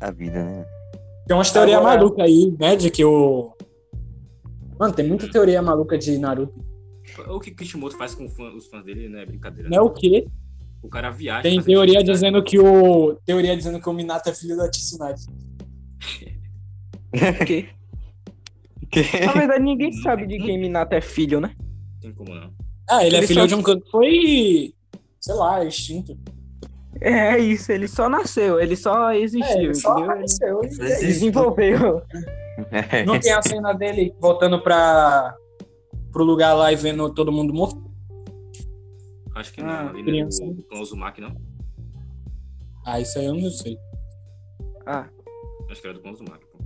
[0.04, 0.66] A vida, né?
[1.26, 2.76] Tem umas teorias Agora- malucas aí, né?
[2.76, 3.56] De que o.
[4.78, 6.62] Mano, tem muita teoria maluca de Naruto.
[7.28, 9.68] O que Kishimoto faz com os fãs dele não é brincadeira.
[9.70, 10.26] Não é o quê?
[10.82, 11.42] O cara viaja.
[11.42, 13.14] Tem teoria dizendo que o.
[13.24, 15.22] Teoria dizendo que o Minato é filho da Tsunade.
[18.80, 21.54] Porque, na verdade, ninguém sabe de quem Minato é filho, né?
[22.00, 22.52] Tem como não.
[22.90, 24.74] Ah, ele, é Ele filho só- de um canto que foi.
[25.20, 26.18] Sei lá, extinto.
[27.00, 30.60] É isso, ele só nasceu, ele só existiu, É, ele só entendeu?
[30.62, 32.02] Ele e- desenvolveu.
[33.06, 35.34] Não tem a cena dele voltando pra.
[36.12, 37.82] pro lugar lá e vendo todo mundo morto?
[39.34, 39.88] Acho que Ah, não.
[39.90, 40.44] Ali criança.
[40.44, 41.34] no o clã Uzumaki, não.
[42.86, 43.76] Ah, isso aí eu não sei.
[44.86, 45.08] Ah,
[45.70, 46.58] Acho que era do pô.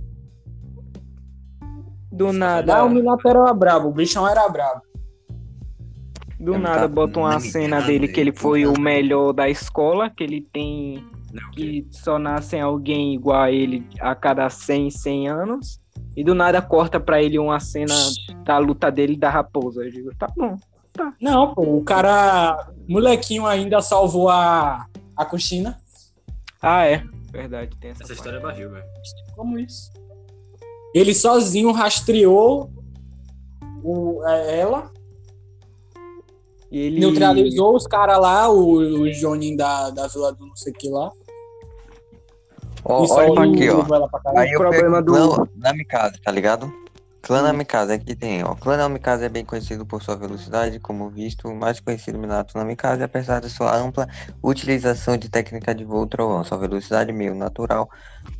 [2.11, 4.81] do Ah, nada, o Minato era brabo, o bichão era brabo.
[6.39, 9.33] Do Eu nada tava bota uma muito cena ligado, dele que ele foi o melhor
[9.33, 14.49] da escola, que ele tem Não, que só nascem alguém igual a ele a cada
[14.49, 15.81] 100, 100 anos.
[16.15, 17.93] E do nada corta pra ele uma cena
[18.43, 19.83] da luta dele e da raposa.
[19.83, 20.57] Eu digo, tá bom.
[21.21, 25.77] Não, pô, o cara, molequinho ainda salvou a, a Kushina.
[26.61, 27.03] Ah, é.
[27.31, 28.17] Verdade, tem essa, Essa parte.
[28.17, 28.85] história é barril, velho.
[29.35, 29.91] Como isso?
[30.93, 32.71] Ele sozinho rastreou
[33.83, 34.91] o, é, ela,
[36.71, 40.75] ele neutralizou os caras lá, o, o Jonin da, da vila do não sei o
[40.75, 41.11] que lá.
[42.85, 43.85] Ó, E só olha o aqui, ó.
[44.37, 46.71] Aí eu problema pego do- clã Namikaze, tá ligado?
[47.21, 48.55] Clã Namikaze, aqui tem, ó.
[48.55, 53.03] Clã Namikaze é bem conhecido por sua velocidade, como visto, o mais conhecido Minato Namikaze,
[53.03, 54.07] apesar de sua ampla
[54.41, 57.89] utilização de técnica de voo trovão, sua velocidade meio natural.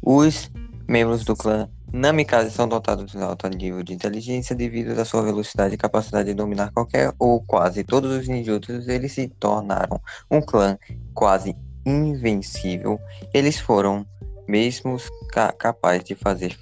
[0.01, 0.49] Os
[0.87, 5.73] membros do clã Namikaze são dotados de alto nível de inteligência devido à sua velocidade
[5.73, 8.87] e capacidade de dominar qualquer ou quase todos os ninjutsus.
[8.87, 9.99] Eles se tornaram
[10.29, 10.77] um clã
[11.13, 12.99] quase invencível.
[13.33, 14.05] Eles foram
[14.47, 16.57] mesmos ca capazes de fazer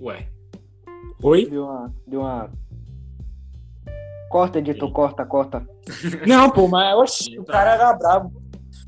[0.00, 0.28] Ué,
[1.22, 1.48] Oi?
[1.48, 1.94] Deu uma.
[2.06, 2.50] Deu uma.
[4.28, 5.66] Corta, editor, corta, corta.
[6.28, 8.30] Não, pô, mas oxi, o cara era bravo.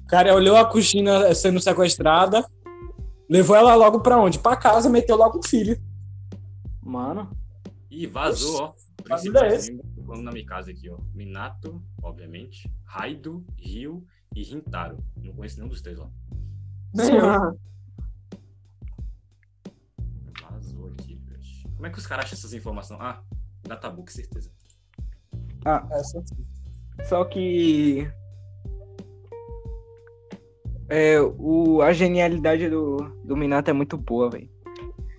[0.05, 2.44] O cara olhou a Cuxina sendo sequestrada,
[3.28, 4.38] levou ela logo pra onde?
[4.38, 5.80] Pra casa, meteu logo o filho.
[6.82, 7.30] Mano.
[7.90, 8.74] Ih, vazou, ó.
[9.10, 10.98] A vida é Principais membros do clã Namikaze aqui, ó.
[11.14, 12.70] Minato, obviamente.
[12.84, 14.98] Raido, Ryu e Rintaro.
[15.16, 16.08] Não conheço nenhum dos três lá.
[20.50, 21.42] Vazou aqui, velho.
[21.74, 23.00] Como é que os caras acham essas informações?
[23.00, 23.22] Ah,
[23.62, 24.50] databook, certeza.
[25.64, 26.22] É, só-
[27.08, 28.10] Só que.
[30.88, 34.49] É, o, a genialidade do, do Minato é muito boa, velho.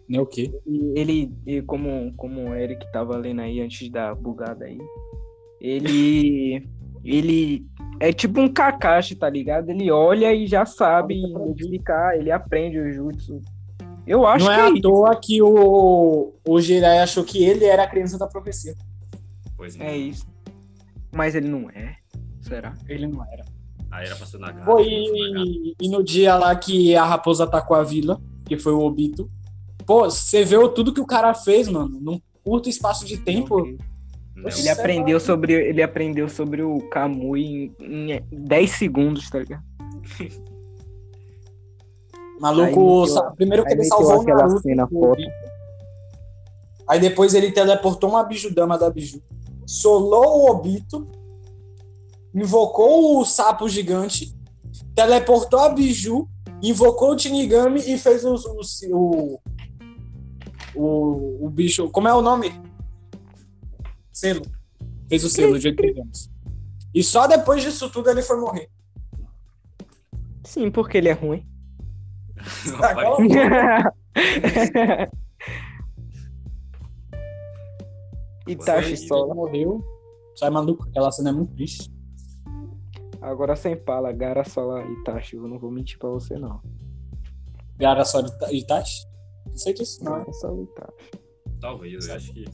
[0.08, 0.49] Né, o quê?
[0.65, 4.77] E ele, e como, como o Eric tava lendo aí antes da bugada aí,
[5.60, 6.67] ele.
[7.03, 7.65] Ele
[8.01, 9.69] é tipo um Kakashi, tá ligado?
[9.69, 13.39] Ele olha e já sabe identificar, ele aprende o jutsu.
[14.06, 14.82] Eu acho Não que é à isso.
[14.82, 18.73] toa que o, o Jirai achou que ele era a criança da profecia.
[19.56, 20.27] Pois É isso.
[21.13, 21.95] Mas ele não é.
[22.41, 22.73] Será?
[22.89, 23.45] Ele não era.
[23.91, 24.65] Aí era pra ser Nagata.
[24.65, 28.82] Foi e, e no dia lá que a raposa atacou a vila, que foi o
[28.82, 29.30] Obito.
[29.86, 33.65] Pô, você viu tudo que o cara fez, mano, num curto espaço de tempo.
[34.36, 39.63] Não, Ele aprendeu sobre, ele aprendeu sobre o Kamui em, em 10 segundos, tá ligado?
[42.39, 44.62] Maluco, Aí meteu- sa- primeiro que ele salvou o aquela Naruto.
[44.62, 44.88] cena.
[46.88, 49.21] Aí depois ele teleportou uma bijudama da biju.
[49.65, 51.08] Solou o Obito.
[52.38, 54.34] Invocou o sapo gigante.
[54.93, 56.30] Teleportou a biju.
[56.62, 58.62] Invocou o Shinigami e fez o, o,
[58.93, 59.41] o,
[60.76, 61.89] o, o bicho.
[61.89, 62.52] Como é o nome?
[64.13, 64.43] Selo.
[65.10, 66.30] Fez o selo de 8 anos.
[66.93, 68.69] E só depois disso tudo ele foi morrer.
[70.43, 71.43] Sim, porque ele é ruim.
[78.47, 79.34] Itachi Sola.
[79.34, 79.84] morreu.
[80.36, 81.96] Sai maluco, aquela cena é muito triste.
[83.29, 85.35] Agora sem pala, Gara Sola Itachi.
[85.35, 86.61] Eu não vou mentir pra você, não.
[87.77, 89.05] Gara só de Ita- Itachi?
[89.45, 90.13] Não sei disso, não.
[90.19, 91.11] Gara Sola Itachi.
[91.59, 92.45] Talvez, eu acho que.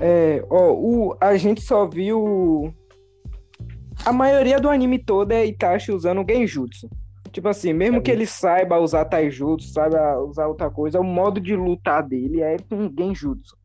[0.00, 2.72] É, ó, o, a gente só viu.
[4.04, 6.88] A maioria do anime todo é Itachi usando o Genjutsu.
[7.32, 11.54] Tipo assim, mesmo que ele saiba usar Taijutsu, saiba usar outra coisa, o modo de
[11.54, 13.56] lutar dele é com Genjutsu.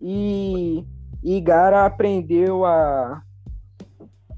[0.00, 0.84] E,
[1.22, 3.22] e Gara aprendeu a,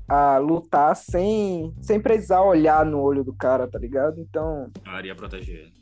[0.09, 4.21] a lutar sem, sem precisar olhar no olho do cara, tá ligado?
[4.21, 4.71] Então,
[5.05, 5.77] ia proteger ele.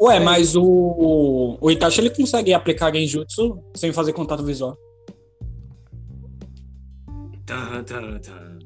[0.00, 4.76] Ué, mas o, o Itachi ele consegue aplicar Genjutsu sem fazer contato visual.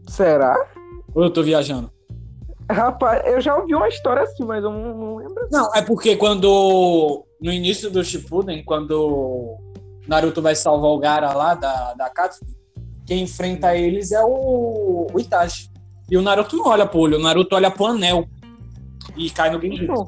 [0.08, 0.56] Será?
[1.14, 1.90] Ou eu tô viajando?
[2.70, 5.46] Rapaz, eu já ouvi uma história assim, mas eu não, não lembro.
[5.50, 7.24] Não, é porque quando.
[7.40, 9.56] No início do Shippuden, quando
[10.08, 12.55] Naruto vai salvar o Gara lá da, da Katsuki,
[13.06, 15.70] quem enfrenta eles é o, o Itachi.
[16.10, 18.26] E o Naruto não olha pro olho, o Naruto olha pro anel.
[19.16, 19.86] E cai no Genjutsu.
[19.86, 20.06] Não.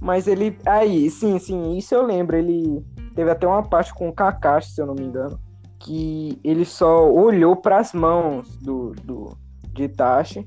[0.00, 0.56] Mas ele.
[0.64, 2.36] Aí, sim, sim, isso eu lembro.
[2.36, 5.38] Ele teve até uma parte com o Kakashi, se eu não me engano.
[5.80, 9.36] Que ele só olhou pras mãos do, do
[9.72, 10.44] de Itachi.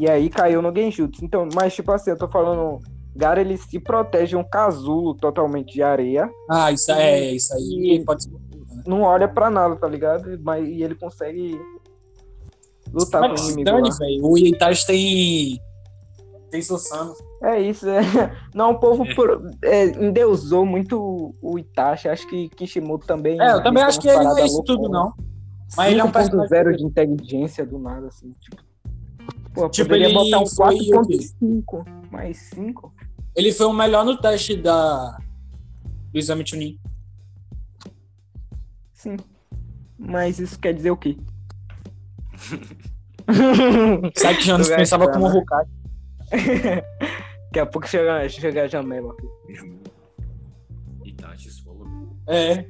[0.00, 1.24] E aí caiu no Genjutsu.
[1.24, 2.80] Então, mas tipo assim, eu tô falando.
[3.14, 6.30] Gara ele se protege um casulo totalmente de areia.
[6.50, 7.96] Ah, isso é isso aí.
[7.96, 8.30] E- Pode ser.
[8.86, 10.38] Não olha pra nada, tá ligado?
[10.42, 11.58] Mas e ele consegue
[12.92, 13.64] lutar com o Mas inimigo.
[13.64, 13.96] Dani, lá.
[13.96, 14.24] velho.
[14.26, 15.60] O Itachi tem.
[16.50, 17.14] Tem Susanoo.
[17.42, 18.00] É isso, é.
[18.54, 22.08] Não, o povo por- é, endeusou muito o Itachi.
[22.08, 23.40] Acho que Kishimoto também.
[23.40, 25.14] É, eu também fez acho que ele não é isso tudo, louconas.
[25.18, 25.26] não.
[25.76, 26.76] Mas ele é um 5.0 personagem.
[26.76, 28.32] de inteligência do nada, assim.
[28.40, 28.62] Tipo,
[29.52, 31.16] pô, Tipo, poderia ele botar um foi o quê?
[31.40, 31.84] 4.5.
[32.12, 32.94] Mais 5?
[33.34, 35.18] Ele foi o melhor no teste da...
[36.12, 36.78] do exame Chunin.
[39.06, 39.16] Sim.
[39.98, 41.16] Mas isso quer dizer o quê?
[44.16, 45.38] Sete anos Do pensava como né?
[45.38, 45.70] Hokage.
[47.46, 49.26] Daqui a pouco chega, chega a Jamela aqui.
[51.04, 51.48] Itachi.
[52.26, 52.66] É.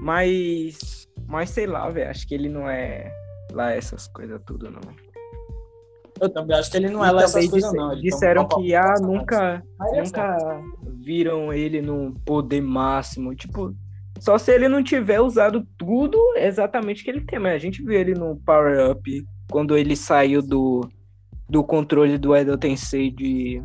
[0.00, 1.08] Mas.
[1.26, 2.10] Mas sei lá, velho.
[2.10, 3.12] Acho que ele não é
[3.52, 4.80] lá essas coisas tudo, não.
[6.20, 7.92] Eu também acho que ele não é lá essas coisas, não.
[7.92, 9.62] Ele disseram um que ah, nunca,
[9.94, 10.62] é nunca
[10.98, 13.34] viram ele no poder máximo.
[13.34, 13.74] Tipo,
[14.20, 17.38] só se ele não tiver usado tudo exatamente que ele tem.
[17.38, 20.86] Mas a gente viu ele no Power Up quando ele saiu do,
[21.48, 23.62] do controle do Edo Tensei de,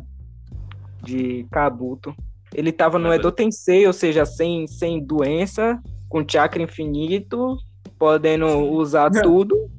[1.02, 2.16] de Kabuto.
[2.54, 7.58] Ele tava no Edo Tensei, ou seja, sem, sem doença, com chakra infinito,
[7.98, 9.70] podendo usar tudo.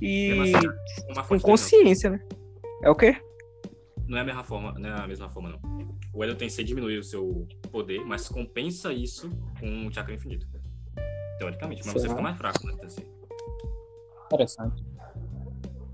[0.00, 0.52] E
[1.28, 2.20] com consciência, né?
[2.82, 3.16] É o quê?
[3.18, 4.08] não.
[4.08, 5.97] Não é a mesma forma, não é a mesma forma, não.
[6.12, 10.46] O Edo Tensei diminui o seu poder, mas compensa isso com o chakra infinito.
[11.38, 12.10] Teoricamente, mas você Será?
[12.10, 13.06] fica mais fraco no Edo Tensei.
[14.26, 14.84] interessante.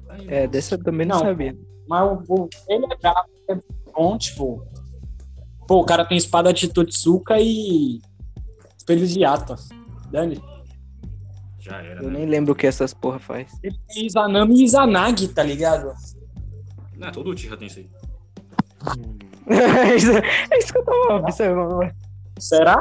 [0.09, 1.25] Aí, É, dessa eu também não, Não.
[1.27, 1.57] sabia.
[1.89, 3.57] Mas o, ele é brabo, é
[3.93, 4.67] bom, tipo.
[5.69, 8.01] Pô, o cara tem espada de Totsuka e.
[8.79, 9.57] Espelho de Ata.
[10.11, 10.41] Dani.
[11.59, 12.19] Já era, Eu né?
[12.21, 13.53] nem lembro o que essas porra faz.
[13.63, 15.93] Ele tem Izanami e Izanagi, tá ligado?
[16.97, 17.91] Não, todo o Tira tem isso aí.
[18.87, 19.19] isso,
[20.51, 21.93] é isso que eu tava observando.
[22.39, 22.81] Será?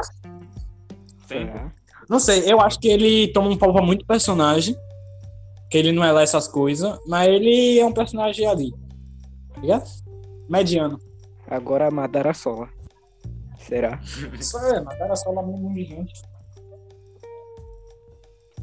[1.28, 1.72] Tem, Será?
[2.08, 4.76] Não sei, eu acho que ele toma um pau pra muito personagem.
[5.70, 8.72] Que ele não é lá essas coisas, mas ele é um personagem ali.
[9.52, 9.84] Tá ligado?
[10.48, 10.98] Mediano.
[11.48, 12.68] Agora a Madara Sola.
[13.58, 14.00] Será?
[14.38, 16.22] Isso é, só lá mesmo de gente.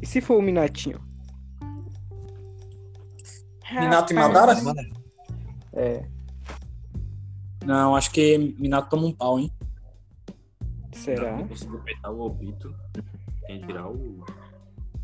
[0.00, 1.00] E se for o Minatinho?
[3.72, 4.54] Minato e Madara?
[5.72, 6.04] É,
[7.64, 9.52] Não, acho que Minato toma um pau, hein?
[11.02, 11.36] será?
[11.36, 12.74] Não conseguiu peitar o Obito.
[13.46, 14.24] Tem que tirar o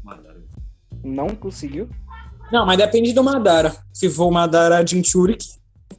[0.02, 0.42] Madara.
[1.02, 1.88] Não conseguiu?
[2.52, 3.76] Não, mas depende do Madara.
[3.92, 5.46] Se for o Madara Jinchurik,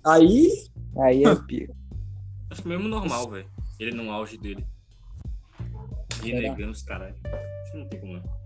[0.06, 0.50] aí.
[0.98, 1.76] Aí é pico.
[2.50, 3.48] Acho mesmo normal, velho.
[3.80, 4.66] Ele no auge dele.
[6.22, 7.16] Renegando os caralho.
[7.26, 8.40] Acho que não tem como não.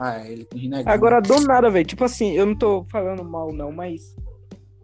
[0.00, 0.90] Ah, é, ele tem renegado.
[0.90, 1.86] Agora, do nada, velho.
[1.86, 4.16] Tipo assim, eu não tô falando mal, não, mas.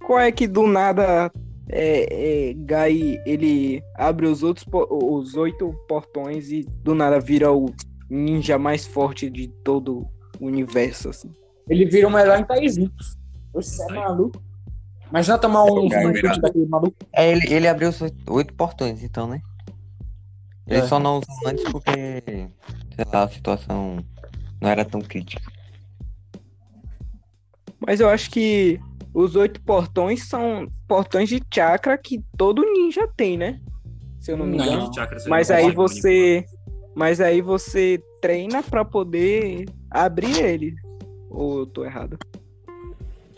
[0.07, 1.31] Qual é que do nada
[1.70, 7.74] é, é, Gai ele abre os outros os oito portões e do nada vira o
[8.09, 10.07] ninja mais forte de todo
[10.40, 11.31] o universo, assim.
[11.68, 12.90] Ele vira o melhor em Taizinho.
[13.52, 14.42] Você é maluco?
[15.11, 15.88] Imagina tomar um
[16.40, 16.96] daquele maluco.
[17.12, 19.40] É, ele, ele abriu os oito, oito portões, então, né?
[20.66, 20.87] Ele É.
[20.87, 24.04] só não usou antes porque, sei lá, a situação
[24.61, 25.50] não era tão crítica.
[27.81, 28.78] Mas eu acho que
[29.18, 33.61] os oito portões são portões de chakra que todo ninja tem, né?
[34.20, 34.64] Se eu não me Não.
[34.64, 34.94] engano.
[34.94, 36.44] Chakras Mas aí não você.
[36.94, 40.74] Mas aí você treina pra poder abrir ele.
[41.31, 42.18] Ou eu tô errado?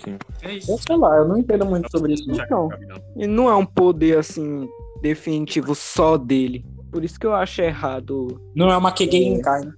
[0.07, 0.19] manipular.
[0.43, 0.71] É isso.
[0.71, 2.27] Eu sei lá, eu não entendo muito sobre isso.
[2.29, 2.35] não.
[2.37, 2.69] Então.
[2.89, 3.23] não.
[3.23, 4.69] E não é um poder assim
[5.03, 6.65] definitivo só dele.
[6.91, 8.41] Por isso que eu acho errado.
[8.55, 9.73] Não é uma Kegenkai, né?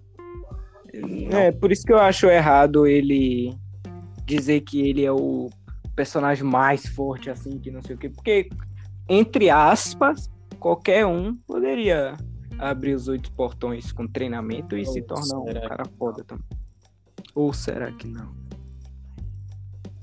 [1.30, 3.54] É, por isso que eu acho errado ele
[4.26, 5.48] dizer que ele é o
[5.94, 8.08] personagem mais forte, assim, que não sei o quê.
[8.10, 8.48] Porque,
[9.08, 12.16] entre aspas, qualquer um poderia
[12.58, 16.44] abrir os oito portões com treinamento e Ou se tornar um cara foda também.
[17.34, 18.34] Ou será que não?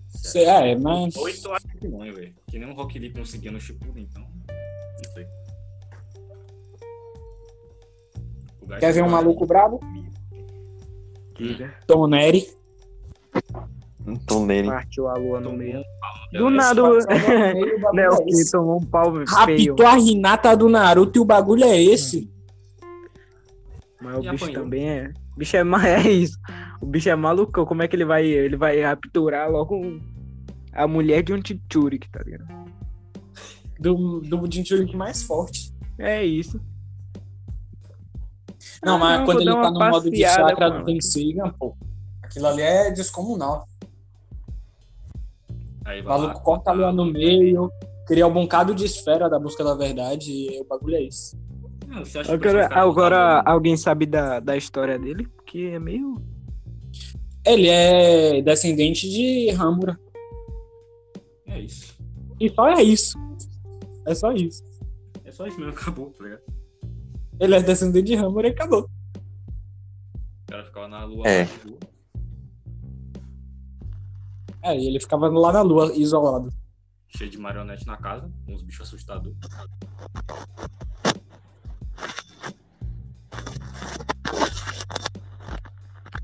[0.08, 1.16] Cê- É, mas.
[1.16, 2.36] Oito acho que não, velho.
[2.48, 4.22] Que nem um Rock Lee conseguia no Shippuden, então.
[4.24, 5.28] Não sei.
[8.80, 9.80] Quer ver um chegou maluco brabo?
[11.36, 11.74] Diga.
[11.88, 12.48] Toneri.
[14.10, 14.68] Não tô nele.
[14.68, 15.82] Partiu a lua no meio.
[16.34, 16.98] Do nada, Léo
[18.14, 19.14] é que tomou um pau
[19.46, 19.74] feio.
[19.76, 22.30] Raptou a Hinata do Naruto e o bagulho é esse.
[24.02, 24.64] Mas o bicho apanhou.
[24.64, 25.12] também é.
[25.36, 26.38] O bicho é, ma- é isso.
[26.82, 27.66] O bicho é malucão.
[27.66, 28.26] Como é que ele vai.
[28.26, 30.00] Ele vai capturar logo um-
[30.74, 32.48] a mulher de um Chichurik, tá ligado?
[33.80, 35.74] Do, do mais forte.
[35.98, 36.60] É isso.
[38.84, 40.56] Não, Ah, mas não, quando vou ele dar tá uma no modo de passeada chakra
[40.56, 40.86] com do ela.
[40.86, 41.78] Tenseigan, pô.
[42.24, 43.68] Aquilo ali é descomunal.
[45.90, 47.72] Aí O vai lá, maluco corta a lua no meio,
[48.06, 51.36] cria um bocado de esfera da busca da verdade e o bagulho é esse.
[51.88, 55.28] Não, você acha que Agora, agora alguém sabe da, da história dele?
[55.28, 56.22] Porque é meio.
[57.44, 60.00] Ele é descendente de Hamura.
[61.48, 61.98] É isso.
[62.40, 63.18] E só é isso.
[64.06, 64.64] É só isso.
[65.26, 66.44] É só isso mesmo, acabou, tá ligado?
[67.40, 68.88] Ele é descendente de Hamura e acabou.
[69.24, 71.28] O cara ficava na lua.
[71.28, 71.46] É.
[71.46, 71.80] lá, na lua.
[74.62, 76.50] É, e ele ficava lá na lua, isolado.
[77.08, 79.38] cheio de marionete na casa, com uns bichos assustadores.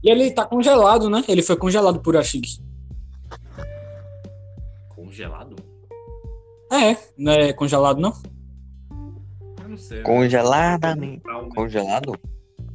[0.04, 1.24] E ele tá congelado, né?
[1.28, 2.64] Ele foi congelado por Ashiki.
[4.90, 5.56] Congelado?
[6.72, 8.14] É, não é congelado, não?
[9.64, 10.04] Eu não sei.
[10.04, 11.24] Congeladamente.
[11.24, 11.50] Calma.
[11.56, 12.14] Congelado?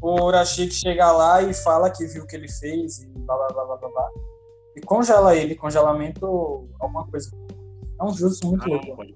[0.02, 3.48] O Urashiki chega lá e fala que viu o que ele fez e blá blá
[3.48, 4.10] blá blá blá blá.
[4.76, 7.30] E congela ele, congelamento, alguma coisa.
[8.00, 8.86] É um jutsu muito Ah, louco.
[8.88, 9.14] não, pode,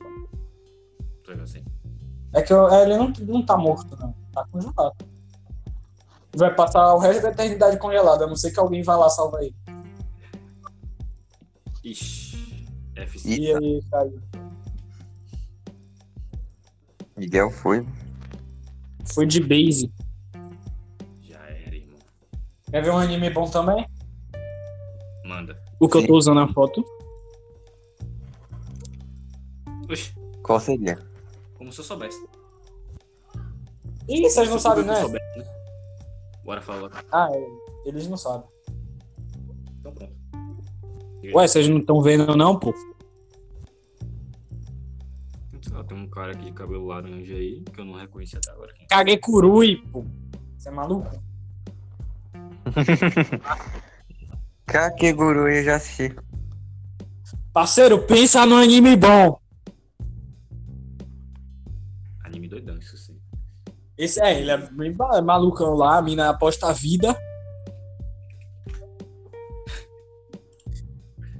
[1.26, 1.64] vendo assim.
[2.34, 4.12] É que eu- ele não, não tá morto, não.
[4.32, 4.94] Tá congelado.
[6.36, 9.42] Vai passar o resto da eternidade congelado, a não ser que alguém vá lá salvar
[9.42, 9.54] ele.
[11.84, 12.66] Ixi.
[12.96, 13.28] FC.
[13.28, 13.40] Ih.
[13.50, 14.20] E aí, caiu.
[17.16, 17.86] Miguel foi.
[19.14, 19.92] Foi de base.
[21.20, 21.98] Já era, irmão.
[22.70, 23.86] Quer ver um anime bom também?
[25.80, 26.06] O que eu Sim.
[26.06, 26.84] tô usando na foto.
[29.90, 30.98] Oxi, Qual seria?
[31.56, 32.26] como se eu soubesse.
[34.08, 35.00] Ih, vocês não sabem, eu né?
[35.00, 35.44] soubesse, né?
[36.44, 36.90] Bora falar.
[37.10, 37.46] Ah, é.
[37.88, 38.46] eles não sabem.
[39.80, 40.12] Então pronto.
[41.34, 42.74] Ué, vocês não estão vendo não, pô?
[45.72, 48.74] Lá, tem um cara aqui de cabelo laranja aí, que eu não reconheci até agora.
[48.88, 50.04] Caguei curui, pô.
[50.56, 51.10] Você é maluco?
[54.66, 56.14] Kakeguru eu já assisti.
[57.52, 59.38] Parceiro, pensa no anime bom.
[62.24, 63.18] Anime doidão, isso sim.
[63.96, 64.94] Esse é, ele é bem
[65.24, 67.16] malucão lá, a mina aposta a vida.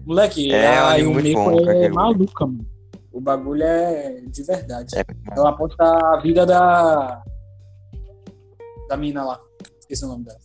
[0.05, 2.75] Moleque, É, a anime muito Yumiko bom, é maluca, mano.
[3.11, 4.97] O bagulho é de verdade.
[4.99, 5.05] É.
[5.37, 7.23] Ela aposta a vida da.
[8.89, 9.41] Da mina lá.
[9.81, 10.39] Esqueci o nome dela.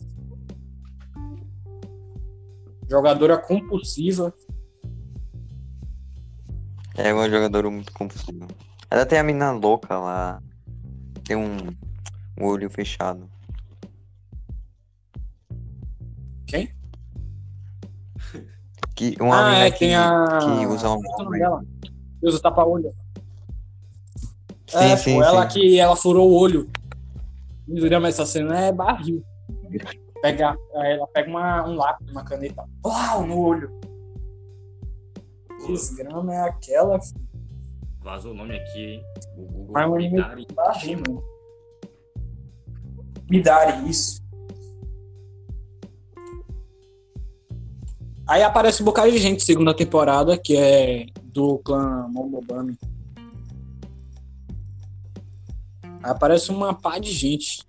[2.90, 4.34] Jogadora compulsiva.
[6.96, 8.48] É uma jogadora muito compulsiva.
[8.90, 10.42] Ela tem a mina louca lá.
[11.24, 11.56] Tem um,
[12.36, 13.30] um olho fechado.
[16.48, 16.74] Quem?
[18.96, 20.38] Que, uma ah, é, que, tem a.
[20.40, 21.00] que usa um.
[21.36, 21.64] É?
[22.20, 22.92] Deus, o tapa-olho.
[24.66, 25.60] Sim, é, sim, pô, ela sim.
[25.60, 26.68] que ela furou o olho.
[27.66, 29.24] Mas essa cena é barril.
[30.22, 32.64] Pega, ela pega uma, um lápis, uma caneta.
[32.84, 33.80] Uau, no olho.
[35.66, 37.00] Desgrama é aquela?
[37.00, 37.28] filho?
[38.02, 39.04] Vazou o nome aqui, hein?
[39.36, 40.46] O Google Midari
[40.96, 41.22] mano.
[43.30, 44.20] Midari, isso.
[48.26, 52.78] Aí aparece um bocado de gente segunda temporada, que é do clã Momobami.
[55.82, 57.66] Aí aparece uma pá de gente.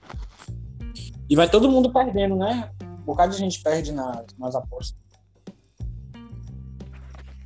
[1.32, 2.70] E vai todo mundo perdendo, né?
[2.84, 5.00] Um bocado de gente perde nas, nas apostas.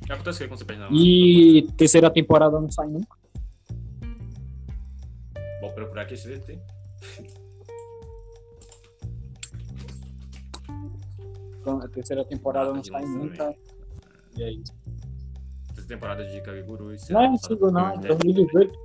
[0.02, 3.16] O que acontece quando você perde na E terceira temporada não sai nunca.
[5.60, 6.58] Vou procurar aqui esse VT.
[11.60, 13.54] Então, A terceira temporada Ah, não de sai nunca.
[14.36, 14.74] E é isso.
[15.78, 16.92] Essa temporada de Kageguru.
[17.08, 17.80] Não é antigo, não.
[17.82, 18.78] É lançada por 2018.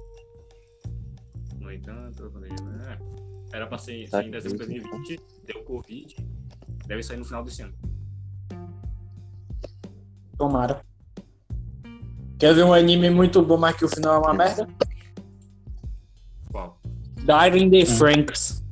[1.60, 2.71] No entanto, eu falei, é,
[3.54, 6.16] era pra ser Tá em dezembro de 2020, deu Covid,
[6.88, 7.74] deve sair no final desse ano.
[10.38, 10.84] Tomara.
[12.40, 14.68] Quer ver um anime muito bom, mas que o final é uma merda?
[16.52, 16.80] Qual?
[17.56, 18.64] In the Franks.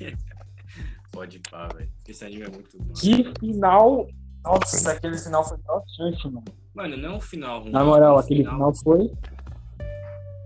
[1.12, 1.90] Pode pá, velho.
[2.08, 2.94] Esse anime é muito bom.
[2.94, 4.08] Que final.
[4.42, 6.44] Nossa, aquele final foi bastante, mano.
[6.74, 7.70] Mano, não é um final ruim.
[7.70, 9.12] Na moral, aquele final foi.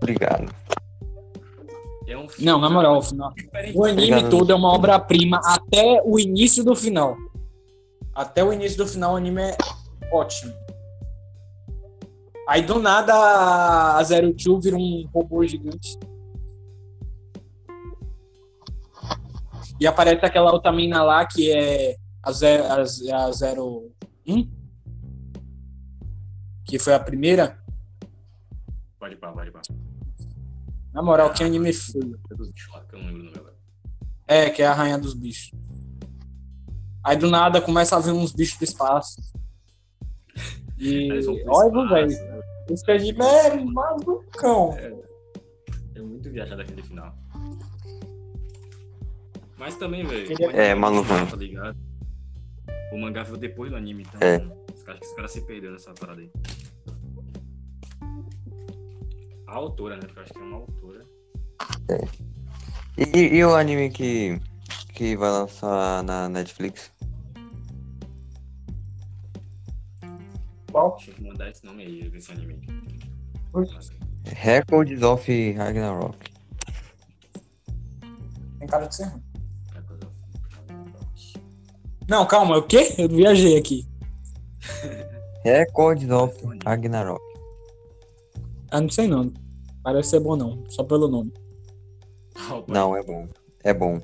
[0.01, 0.53] Obrigado.
[2.09, 3.31] É um Não, na moral, o final.
[3.35, 3.77] diferente.
[3.77, 4.29] O anime Obrigado.
[4.31, 7.15] todo é uma obra-prima até o início do final.
[8.15, 9.57] Até o início do final, o anime é
[10.11, 10.51] ótimo.
[12.47, 13.13] Aí do nada
[13.95, 15.99] a Zero Two vira um robô gigante.
[19.79, 22.81] E aparece aquela outra mina lá que é a Zero, a,
[23.27, 23.91] a zero
[24.27, 24.49] um,
[26.65, 27.59] que foi a primeira.
[28.99, 29.61] Pode pá, pode pá.
[30.93, 32.19] Na moral, que anime feio.
[32.25, 33.55] É que eu não lembro o nome agora.
[34.27, 35.51] É, que é a rainha dos bichos.
[37.03, 39.21] Aí do nada começa a vir uns bichos do espaço.
[40.77, 41.09] E
[41.47, 42.07] olha, velho.
[42.09, 42.41] né?
[42.69, 44.77] Esse anime é malucão.
[45.95, 47.15] É muito viajado aquele final.
[49.57, 50.25] Mas também, velho.
[50.35, 51.25] Anime É, malucão.
[51.25, 51.77] Tá ligado?
[52.91, 54.19] O mangá veio depois do anime, então.
[54.27, 54.35] É.
[54.35, 56.31] Acho que os caras se perderam nessa parada aí.
[59.49, 60.01] A autora, né?
[60.01, 61.05] Porque eu acho que é uma autora.
[62.95, 64.39] E, e o anime que,
[64.93, 66.91] que vai lançar na Netflix?
[70.71, 70.95] Qual?
[70.97, 72.61] Tinha que mandar esse nome aí, desse anime.
[74.25, 76.17] Records of Ragnarok.
[78.59, 79.23] Tem cara de ser ruim.
[79.73, 81.39] é
[82.07, 82.93] Não, calma, o quê?
[82.99, 83.87] Eu viajei aqui.
[85.43, 87.28] Records of Ragnarok.
[88.71, 89.31] Ah, não sei não.
[89.83, 91.33] Parece ser bom não, só pelo nome.
[92.67, 93.27] Não, é bom.
[93.63, 93.95] É bom.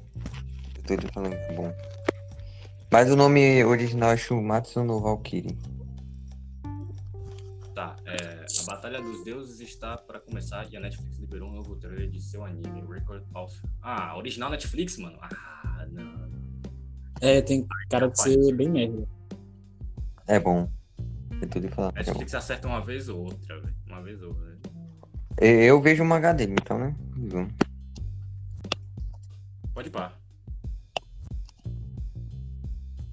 [0.76, 1.74] Eu tô te falando que é bom.
[2.92, 5.58] Mas o nome original é Shumatsu no Valkyrie.
[7.74, 11.76] Tá, é, a Batalha dos Deuses está para começar e a Netflix liberou um novo
[11.76, 13.54] trailer de seu anime, Record of.
[13.82, 15.18] Ah, original Netflix, mano.
[15.22, 16.30] Ah, não.
[17.22, 19.08] É, tem cara de ser bem merda.
[20.28, 20.70] É bom.
[21.50, 21.92] Tudo que falar.
[21.92, 21.98] Bom.
[21.98, 23.76] Netflix acerta uma vez ou outra, velho.
[23.88, 24.56] Uma vez ou outra.
[25.40, 26.96] Eu vejo o mangá dele, então, né?
[27.18, 27.54] Vamos.
[29.74, 30.14] Pode pá.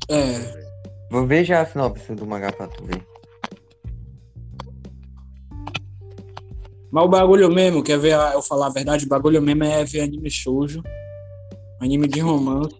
[0.08, 0.62] É,
[1.10, 3.04] Vou ver já a sinopse do mangá pra tu ver.
[6.90, 9.06] mas o bagulho mesmo, quer ver eu falar a verdade?
[9.06, 10.82] O bagulho mesmo é ver anime shoujo,
[11.80, 12.74] anime de romance,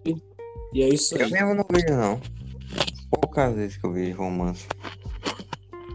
[0.71, 1.31] e é isso Eu aí.
[1.31, 2.21] mesmo não vejo, não.
[3.09, 4.67] Poucas vezes que eu vejo romance.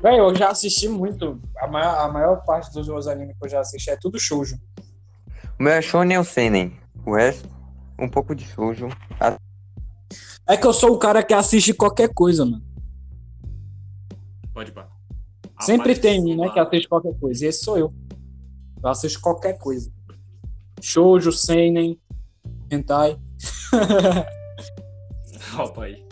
[0.03, 1.41] Véi, eu já assisti muito.
[1.59, 4.57] A maior, a maior parte dos meus animes que eu já assisti é tudo shoujo.
[5.59, 6.79] O meu é Shonen e o Senen.
[7.05, 7.49] O resto,
[7.99, 8.89] um pouco de shoujo.
[10.47, 12.63] É que eu sou o cara que assiste qualquer coisa, mano.
[14.55, 14.89] Pode pá.
[15.61, 17.45] Sempre tem, né, lá- que assiste qualquer coisa.
[17.45, 17.93] E esse sou eu.
[18.83, 19.93] Eu assisto qualquer coisa.
[20.81, 22.01] Shoujo, seinen,
[22.71, 23.19] hentai.
[25.59, 26.08] Opa aí.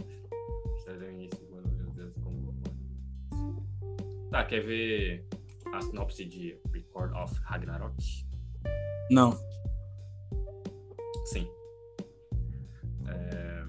[4.37, 5.27] Tá, quer ver
[5.73, 7.97] a sinopse de Record of Ragnarok?
[9.11, 9.33] Não.
[11.25, 11.49] Sim.
[13.09, 13.65] É,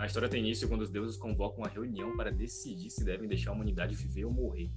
[0.00, 3.52] A história tem início quando os deuses convocam uma reunião para decidir se devem deixar
[3.52, 4.72] a humanidade viver ou morrer.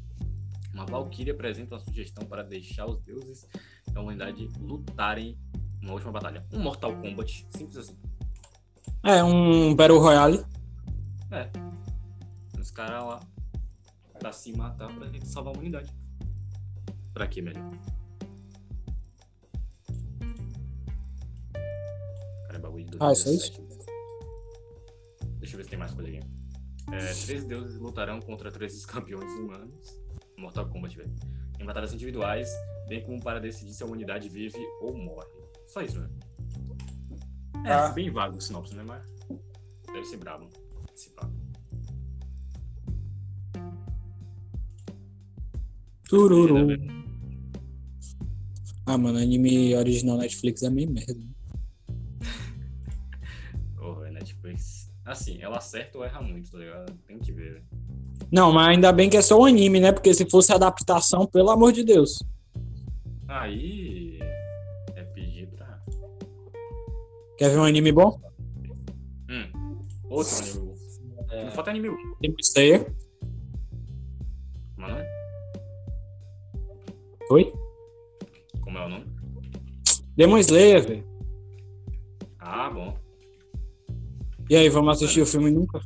[0.71, 3.47] Uma valquíria apresenta uma sugestão para deixar os deuses
[3.91, 5.39] e a humanidade lutarem
[5.81, 6.45] uma última batalha.
[6.53, 7.97] Um Mortal Kombat, simples assim.
[9.03, 10.45] É um Battle Royale.
[12.59, 13.34] Os caras lá
[14.25, 15.93] pra se matar pra gente salvar a humanidade.
[17.13, 17.69] Pra quê, melhor?
[22.47, 23.61] Cara, é bagulho de Ah, isso é 2017.
[25.37, 26.19] Deixa eu ver se tem mais coisa aqui.
[26.91, 30.01] É, três deuses lutarão contra três campeões humanos.
[30.39, 31.13] Mortal Kombat, velho.
[31.59, 32.49] Em batalhas individuais,
[32.87, 35.27] bem como para decidir se a humanidade vive ou morre.
[35.67, 36.09] Só isso, né?
[37.63, 37.89] É, Ah.
[37.89, 38.81] bem vago o sinopse, né?
[38.81, 39.03] Mas
[39.85, 40.49] deve ser brabo.
[40.95, 41.29] Se pá.
[46.07, 46.67] Tururu.
[48.85, 51.15] Ah, mano, anime original Netflix é meio merda.
[53.79, 54.91] Oh, é Netflix.
[55.05, 56.91] Assim, ela acerta ou erra muito, tá ligado?
[57.05, 57.63] Tem que ver.
[58.31, 59.91] Não, mas ainda bem que é só um anime, né?
[59.91, 62.17] Porque se fosse adaptação, pelo amor de Deus.
[63.27, 64.19] Aí.
[64.95, 65.79] É pedir pra.
[67.37, 68.19] Quer ver um anime bom?
[69.29, 69.77] Hum.
[70.09, 70.59] Outro anime.
[70.59, 70.75] bom.
[71.43, 71.89] Não falta anime.
[71.89, 71.97] bom.
[72.19, 72.85] Demon Slayer.
[72.85, 73.04] Como
[77.31, 77.51] Oi?
[78.61, 79.05] Como é o nome?
[80.15, 81.05] Demon Slayer, velho.
[82.39, 82.97] Ah, bom.
[84.49, 85.79] E aí, vamos assistir o filme nunca?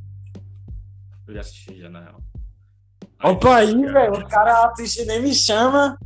[1.28, 2.22] Eu já assisti já, na real.
[3.24, 4.14] Opa aí, velho.
[4.14, 5.98] O cara assiste nem me chama.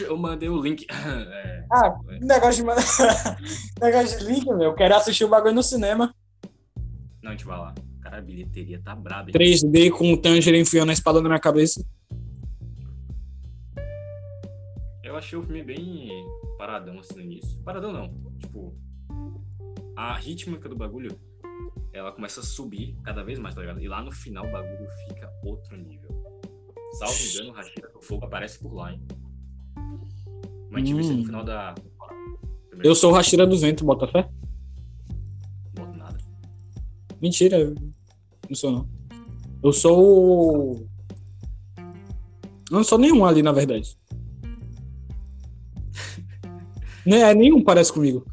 [0.00, 0.86] Eu mandei o link.
[0.94, 2.84] É, Ah, negócio de mandar.
[3.80, 4.62] negócio de link, meu.
[4.62, 6.14] Eu quero assistir o bagulho no cinema.
[7.22, 7.74] Não, a gente vai lá.
[8.02, 9.30] Cara, a bilheteria tá braba.
[9.30, 9.34] hein?
[9.34, 11.84] 3D com o Tanger enfiando a espada na minha cabeça.
[15.14, 16.08] Eu achei o filme bem
[16.58, 17.56] paradão assim no início.
[17.62, 18.12] Paradão não.
[18.40, 18.74] Tipo,
[19.94, 21.16] a rítmica do bagulho,
[21.92, 23.80] ela começa a subir cada vez mais, tá ligado?
[23.80, 26.10] E lá no final o bagulho fica outro nível.
[26.98, 29.00] Salvo engano, o Rashida do Fogo aparece por lá, hein?
[30.68, 31.26] Mas a gente viu isso no Hum.
[31.26, 31.74] final da.
[32.82, 34.28] Eu sou o Rashira do Vento, bota fé?
[35.78, 36.18] Não boto nada.
[37.22, 37.72] Mentira, eu
[38.50, 38.88] não sou não.
[39.62, 40.88] Eu sou.
[41.78, 43.96] Eu não sou nenhum ali, na verdade.
[47.06, 48.24] Né, é, nenhum parece comigo.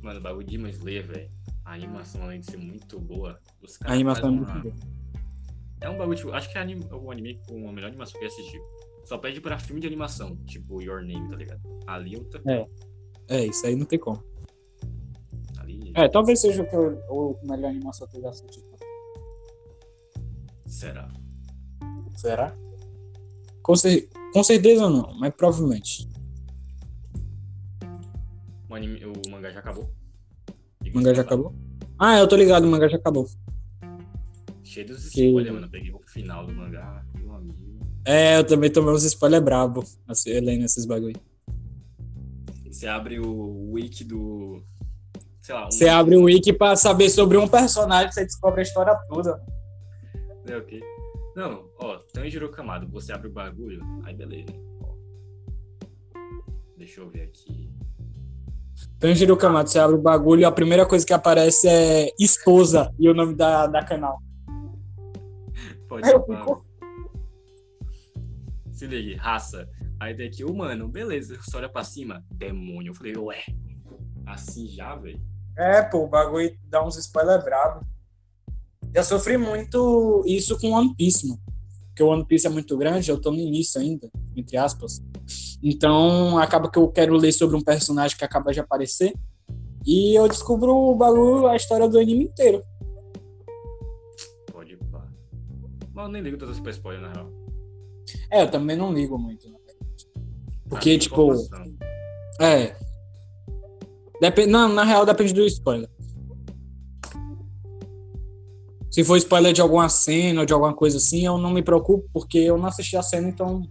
[0.00, 1.30] Mano, o bagulho de Demon Slayer, velho.
[1.64, 4.74] A animação, além de ser muito boa, os A caras animação é muito uma- boa.
[5.80, 6.62] É um bagulho, tipo, acho que é
[6.92, 8.60] o anime com a melhor animação que eu assisti.
[9.04, 11.60] Só pede pra filme de animação, tipo Your Name, tá ligado?
[11.86, 12.38] Ali eu tô.
[13.28, 14.22] É, isso aí não tem como.
[15.58, 15.92] Ali.
[15.94, 16.62] É, talvez seja
[17.08, 18.60] o, o melhor animação que eu já assisti.
[20.66, 21.08] Será?
[22.16, 22.56] Será?
[23.62, 26.08] Com, cer- com certeza não, mas provavelmente.
[28.72, 29.90] O, anime, o mangá já acabou.
[30.82, 31.54] O mangá já acabou?
[31.98, 33.28] Ah, eu tô ligado, o mangá já acabou.
[34.64, 35.66] Cheio dos Que- spoilers, mano.
[35.66, 37.60] Eu peguei o final do mangá, meu amigo.
[38.06, 41.20] É, eu também tomei uns spoilers brabo, assim, lendo esses bagulho.
[42.66, 44.62] Você abre o wiki do.
[45.42, 45.70] Sei lá, um.
[45.70, 49.38] Você abre o wiki pra saber sobre um personagem, você descobre a história toda.
[50.46, 50.80] É, ok.
[51.36, 54.50] Não, ó, Tanjiro Kamado, você abre o bagulho, aí beleza.
[54.80, 54.94] Ó.
[56.78, 57.61] Deixa eu ver aqui.
[59.02, 63.08] Tanjiro Kamado, você abre o bagulho e a primeira coisa que aparece é esposa e
[63.08, 64.22] o nome da, da canal.
[65.88, 66.22] Pode falar.
[66.38, 66.64] fico-
[68.70, 69.68] Se ligue, raça.
[69.98, 71.36] Aí tem aqui, humano, beleza.
[71.36, 72.90] Você olha pra cima, demônio.
[72.90, 73.42] Eu falei, ué.
[74.24, 75.20] Assim já, velho.
[75.58, 77.84] É, pô, o bagulho dá uns spoilers bravos.
[78.94, 81.41] Já sofri muito isso com One Piece, mano.
[81.92, 85.02] Porque o One Piece é muito grande, eu tô no início ainda, entre aspas.
[85.62, 89.12] Então, acaba que eu quero ler sobre um personagem que acaba de aparecer.
[89.84, 92.62] E eu descubro o bagulho, a história do anime inteiro.
[94.50, 95.06] Pode pá.
[95.92, 97.30] Mas eu nem ligo tanto pra spoiler, na real.
[98.30, 100.08] É, eu também não ligo muito, na verdade.
[100.68, 101.32] Porque, Ah, tipo,
[102.40, 102.74] é.
[104.18, 105.90] Depende, não, na real depende do spoiler.
[108.92, 112.06] Se for spoiler de alguma cena ou de alguma coisa assim, eu não me preocupo,
[112.12, 113.62] porque eu não assisti a cena, então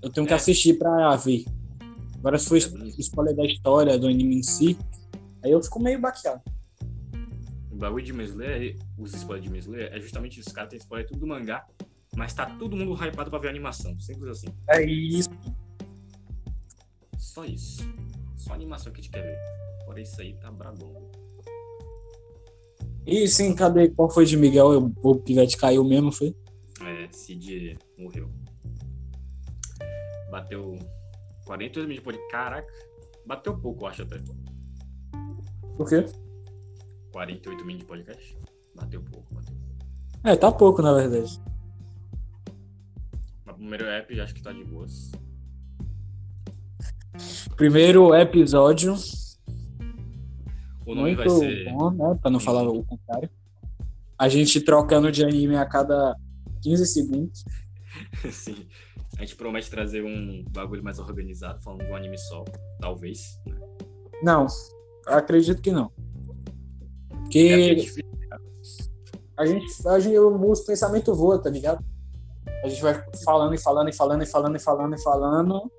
[0.00, 0.36] eu tenho que É.
[0.36, 1.44] assistir pra ver.
[2.20, 4.78] Agora, se for spoiler da história, do anime em si,
[5.44, 6.40] aí eu fico meio baqueado.
[7.70, 10.48] O bagulho de Mesler, os spoilers de Mesler, é justamente isso.
[10.48, 11.66] Os caras têm spoiler tudo do mangá,
[12.16, 13.98] mas tá todo mundo hypado pra ver a animação.
[14.00, 14.46] Simples assim.
[14.70, 15.28] É isso.
[17.18, 17.82] Só isso.
[18.36, 19.36] Só a animação que a gente quer ver.
[19.84, 20.94] Fora isso aí, tá brabão.
[23.06, 23.88] E sim, cadê?
[23.90, 24.92] Qual foi de Miguel?
[25.02, 26.34] O pivete caiu mesmo, foi?
[26.80, 28.30] É, Cid morreu.
[30.30, 30.78] Bateu
[31.44, 32.30] 48 mil de podcast.
[32.30, 32.72] Caraca,
[33.26, 34.16] bateu pouco, eu acho até.
[35.76, 36.06] Por quê?
[37.12, 38.38] 48 mil de podcast?
[38.74, 39.54] Bateu pouco, bateu.
[40.24, 41.40] É, tá pouco, na verdade.
[43.44, 45.12] Mas o primeiro app acho que tá de boas.
[47.56, 48.96] Primeiro episódio,
[50.86, 51.72] O nome muito vai ser.
[51.72, 52.18] bom, né?
[52.20, 53.30] Pra não falar o contrário.
[54.18, 56.16] A gente trocando de anime a cada
[56.62, 57.44] 15 segundos.
[58.30, 58.66] Sim.
[59.16, 62.44] A gente promete trazer um bagulho mais organizado, falando de um anime só.
[62.80, 63.40] Talvez.
[63.46, 63.54] Né?
[64.22, 64.46] Não,
[65.06, 65.90] acredito que não.
[67.08, 68.04] Porque é difícil.
[69.36, 71.84] a gente, a gente, o pensamento voa, tá ligado?
[72.64, 75.72] A gente vai falando e falando e falando e falando e falando e falando.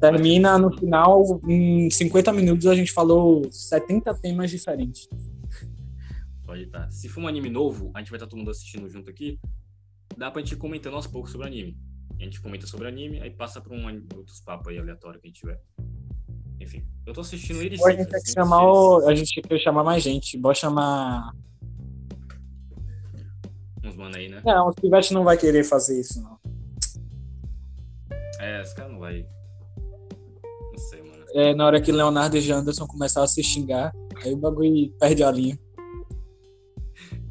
[0.00, 5.08] Termina no final, em 50 minutos, a gente falou 70 temas diferentes.
[6.46, 6.90] Pode estar.
[6.90, 9.38] Se for um anime novo, a gente vai estar todo mundo assistindo junto aqui.
[10.16, 11.76] Dá pra gente ir comentando aos poucos sobre o anime.
[12.18, 13.84] A gente comenta sobre o anime, aí passa pra um
[14.16, 15.60] outros papos aí aleatórios que a gente tiver.
[16.60, 18.76] Enfim, eu tô assistindo ele Ou a gente tem que chamar eles.
[18.76, 20.36] o, A gente tem que chamar mais gente.
[20.36, 21.32] Bora chamar.
[23.84, 24.42] Uns mano aí, né?
[24.44, 26.38] Não, o Pivete não vai querer fazer isso, não.
[28.40, 29.26] É, esse cara não vai.
[31.34, 33.92] É, na hora que Leonardo e Janderson começaram a se xingar,
[34.24, 35.58] aí o bagulho perde a linha.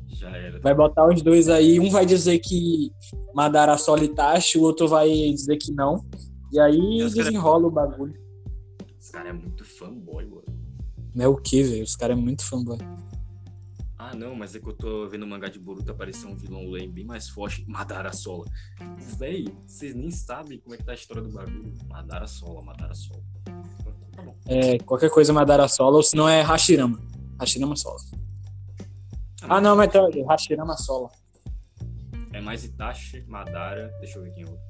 [0.07, 0.59] Já era.
[0.59, 2.91] Vai botar os dois aí, um vai dizer que
[3.33, 3.95] Madara só
[4.57, 6.03] o outro vai dizer que não.
[6.51, 8.13] E aí E cara- desenrola o bagulho.
[8.99, 10.43] Esse cara é muito fanboy, mano.
[11.13, 11.83] Não é o que, velho?
[11.83, 12.77] Os caras é muito fanboy.
[14.09, 16.65] Ah, não, mas é que eu tô vendo o mangá de Boruto aparecer um vilão
[16.65, 18.45] lame bem mais forte, Madara Sola.
[19.17, 21.73] Véi, vocês nem sabem como é que tá a história do bagulho.
[21.89, 23.21] Madara Sola, Madara Sola.
[24.15, 24.33] Tá bom.
[24.45, 26.97] É, qualquer coisa Madara solo, ou se não é Hashirama.
[27.37, 27.97] Hashirama solo.
[29.41, 29.99] Ah, não, mas tá,
[30.29, 31.11] Hashirama solo.
[32.31, 33.93] É mais Itachi, Madara.
[33.99, 34.63] Deixa eu ver quem é outro.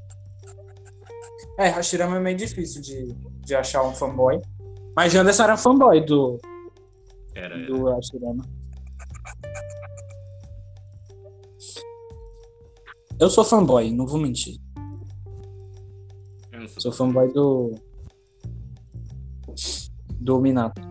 [1.60, 3.14] É, Hashirama é meio difícil de,
[3.46, 4.42] de achar um fanboy.
[4.96, 6.40] Mas Janderson era fanboy do,
[7.36, 7.68] Era, era.
[7.68, 8.57] do Hashirama.
[13.20, 14.60] Eu sou fanboy, não vou mentir.
[16.52, 16.82] Eu não sou.
[16.82, 17.74] Sou fanboy do.
[20.20, 20.82] Do Minato.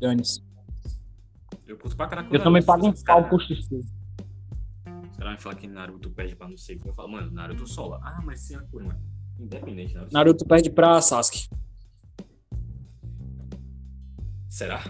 [0.00, 0.44] Dane-se.
[1.66, 2.34] Eu curto pra caraca.
[2.34, 3.36] Eu também pago um pau pro.
[3.38, 3.46] Os
[5.16, 6.88] caras me falam que Naruto perde pra não sei o que.
[6.88, 7.98] Eu falo, mano, Naruto sola.
[8.02, 8.96] Ah, mas sim, a Kuruma.
[9.38, 10.12] Independente, Naruto.
[10.12, 11.48] Naruto perde pra Sasuke.
[14.48, 14.84] Será?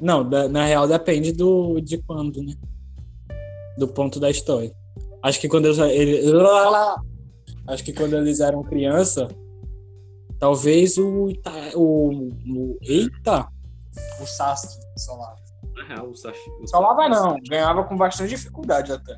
[0.00, 2.54] Não, da- na real depende do, de quando, né?
[3.78, 4.74] Do ponto da história.
[5.24, 6.20] Acho que quando eles, ele-
[7.66, 9.26] acho que quando eles eram criança,
[10.38, 13.48] talvez o, Ita- o, o eita,
[14.20, 15.42] o Sasuke solava.
[15.74, 16.68] Na real, o Sasuke.
[16.68, 19.16] Solava não, ganhava com bastante dificuldade até.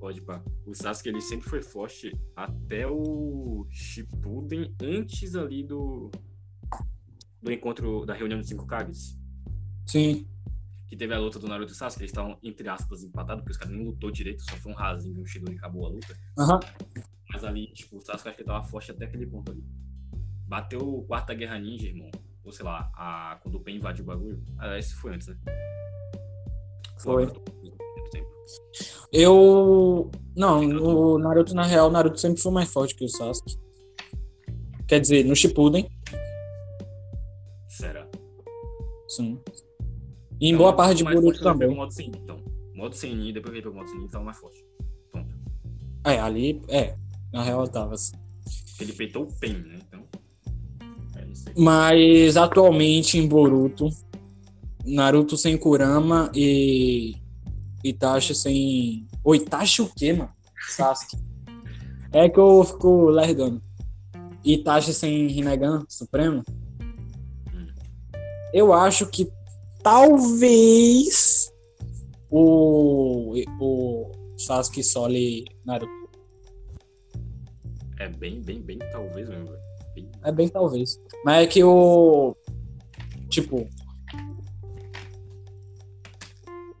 [0.00, 0.42] Pode pá.
[0.66, 6.10] O Sasuke ele sempre foi forte até o Shippuden, antes ali do
[7.40, 9.16] do encontro da reunião dos cinco Kages.
[9.86, 10.26] Sim.
[10.94, 13.58] Que teve a luta do Naruto e Sasuke, eles estavam, entre aspas, empatados, porque os
[13.58, 16.16] caras nem lutou direito, só foi um rasinho e um Shidori acabou a luta.
[16.38, 16.60] Aham.
[17.32, 19.64] Mas ali, tipo, o Sasuke acho que tava forte até aquele ponto ali.
[20.46, 22.12] Bateu a Quarta Guerra Ninja, irmão.
[22.44, 23.40] Ou sei lá, a...
[23.42, 24.40] quando o Pen invadiu o bagulho.
[24.56, 25.36] Ah, esse foi antes, né?
[26.98, 27.26] Foi.
[29.12, 30.12] Eu.
[30.36, 33.58] Não, o Naruto, na real, o Naruto sempre foi mais forte que o Sasuke.
[34.86, 35.90] Quer dizer, no Shippuden,
[37.66, 38.06] Será?
[39.08, 39.42] sim.
[40.44, 41.74] E em boa Então, parte de Boruto também.
[41.74, 42.36] modo Senin, então.
[42.74, 44.62] Modo Senin, depois que ele pegou o modo ele tava mais forte.
[45.10, 45.34] Ponto.
[46.04, 46.94] É, ali, é.
[47.32, 48.14] Na real, tava assim.
[48.78, 49.78] Ele peitou o Pen, né?
[49.88, 50.04] Então.
[51.16, 51.26] É.
[51.58, 53.88] Mas atualmente em Boruto,
[54.84, 57.16] Naruto sem Kurama e
[57.82, 59.06] Itachi sem.
[59.24, 60.30] O Itachi o quê, mano?
[60.68, 61.16] Sasuke.
[62.12, 63.62] É que eu fico lerdando.
[64.44, 66.42] Itachi sem Rinnegan Supremo.
[67.50, 67.66] Hum.
[68.52, 69.32] Eu acho que
[69.84, 71.52] talvez
[72.30, 75.92] o, o Sasuke sole Naruto.
[78.00, 79.50] É bem, bem, bem, talvez mesmo.
[79.94, 80.98] Bem- É bem talvez.
[81.24, 82.34] Mas é que o.
[83.28, 83.68] Tipo.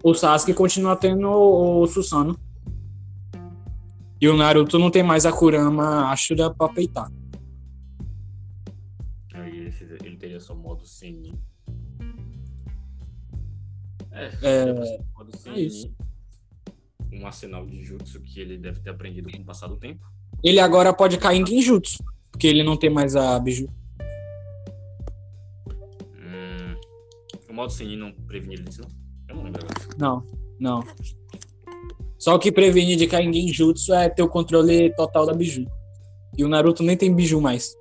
[0.02, 2.36] O Sasuke continua tendo o Susanoo.
[4.20, 7.10] E o Naruto não tem mais a Kurama Ashura pra peitar.
[10.02, 11.38] Ele teria só modo Senin.
[14.14, 14.72] É, É,
[15.16, 15.66] modo é Senin.
[15.66, 15.92] isso.
[17.12, 20.04] Um arsenal de jutsu que ele deve ter aprendido com o passar do tempo.
[20.42, 22.02] Ele agora pode cair em Genjutsu.
[22.30, 23.68] Porque ele não tem mais a Biju.
[26.16, 26.74] Hum,
[27.48, 28.88] o modo Senin não previne ele disso, não?
[29.28, 29.96] Eu não lembro agora.
[29.96, 30.26] Não,
[30.58, 30.84] não.
[32.18, 35.66] Só o que previne de cair em Genjutsu é ter o controle total da Biju.
[36.36, 37.76] E o Naruto nem tem Biju mais.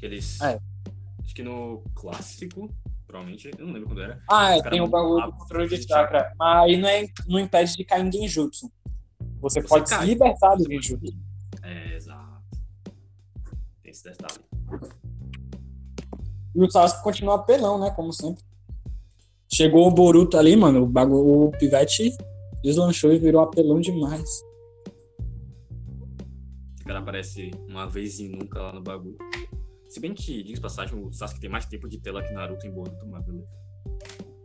[0.00, 0.40] Que eles.
[0.40, 0.58] É.
[1.22, 2.74] Acho que no clássico,
[3.06, 4.20] provavelmente, eu não lembro quando era.
[4.28, 6.32] Ah, é, tem o bagulho do controle de de chakra.
[6.38, 8.72] Mas aí não, é, não impede de cair em Genjutsu.
[9.40, 10.00] Você, Você pode cai.
[10.00, 11.14] se libertar do Genjutsu.
[11.62, 12.42] É, exato.
[13.82, 14.40] Tem esse detalhe.
[16.54, 17.90] E o Sasuke continua apelão, né?
[17.90, 18.42] Como sempre.
[19.52, 20.82] Chegou o Boruto ali, mano.
[20.84, 22.16] O, bagulho, o pivete
[22.62, 24.28] deslanchou e virou apelão demais.
[26.80, 29.18] O cara aparece uma vez e nunca lá no bagulho.
[29.90, 32.70] Se bem que, diz passagem, o Sasuke tem mais tempo de tela que Naruto em
[32.70, 33.48] Boruto, mas beleza.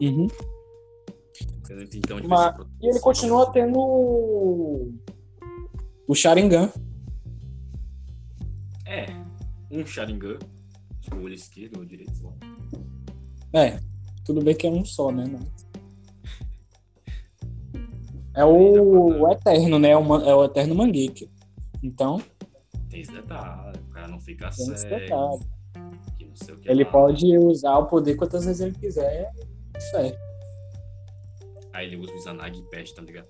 [0.02, 0.28] Uhum.
[1.96, 4.92] Então onde Mas- ser E ele continua tendo o
[6.08, 6.72] o Sharingan.
[8.88, 9.06] É,
[9.72, 10.40] um Sharingan,
[11.02, 12.34] tipo, o olho esquerdo ou direito, sei lá.
[13.54, 13.80] É,
[14.26, 15.26] tudo bem que é um só, né?
[15.26, 15.52] mano?
[18.34, 19.90] É o, o Eterno, né?
[19.90, 19.98] É é
[20.36, 21.30] o Eterno Mangekyou.
[21.84, 22.20] Então,
[22.96, 25.40] Tem esse detalhe, o cara não fica tem cego, detalhe.
[26.18, 26.92] que não sei o que Ele lá.
[26.92, 29.30] pode usar o poder quantas vezes ele quiser.
[29.92, 30.18] Certo.
[31.74, 33.28] Aí ele usa o Izanagi e tá ligado?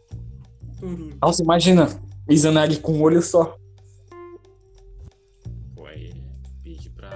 [1.20, 1.88] Nossa, imagina.
[2.30, 3.58] Izanagi com um olho só.
[5.74, 6.14] Pô, aí
[6.62, 7.10] pede pra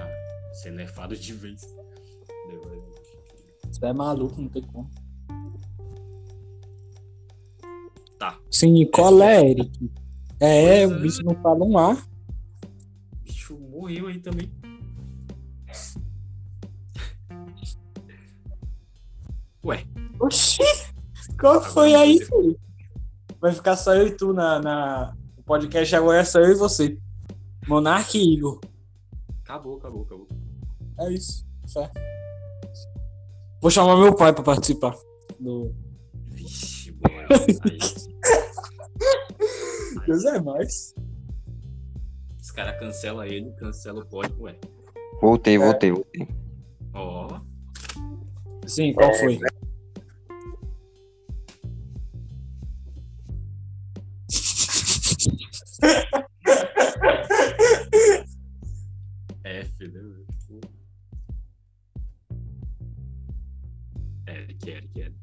[0.52, 1.62] ser nerfado de vez.
[3.70, 4.90] Você é maluco, não tem como.
[8.18, 8.40] Tá.
[8.50, 9.92] Sim, qual é, Eric?
[10.40, 10.98] É, o é.
[10.98, 12.09] bicho não fala um ar.
[13.90, 14.48] Morreu aí também.
[19.64, 19.84] Ué,
[20.20, 20.62] Oxi!
[21.38, 22.60] Qual Agora foi aí, vai filho?
[23.40, 25.16] Vai ficar só eu e tu na, na...
[25.36, 26.96] O podcast agora é só eu e você.
[27.66, 28.60] Monark e Igor.
[29.42, 30.28] acabou, acabou, acabou.
[31.00, 31.44] É isso.
[31.72, 31.90] Fé.
[33.60, 34.94] Vou chamar meu pai pra participar.
[35.40, 35.74] Do...
[36.28, 37.26] Vixe, boa.
[40.06, 40.94] Deus é mais.
[42.50, 44.56] Os caras cancelam ele, cancela o código, ué.
[45.22, 45.58] Voltei, É.
[45.58, 46.28] voltei, voltei.
[46.92, 47.40] Ó,
[48.66, 49.38] Sim, qual foi?
[59.44, 60.00] F, né?
[64.26, 65.14] Eric, Eric, Eric.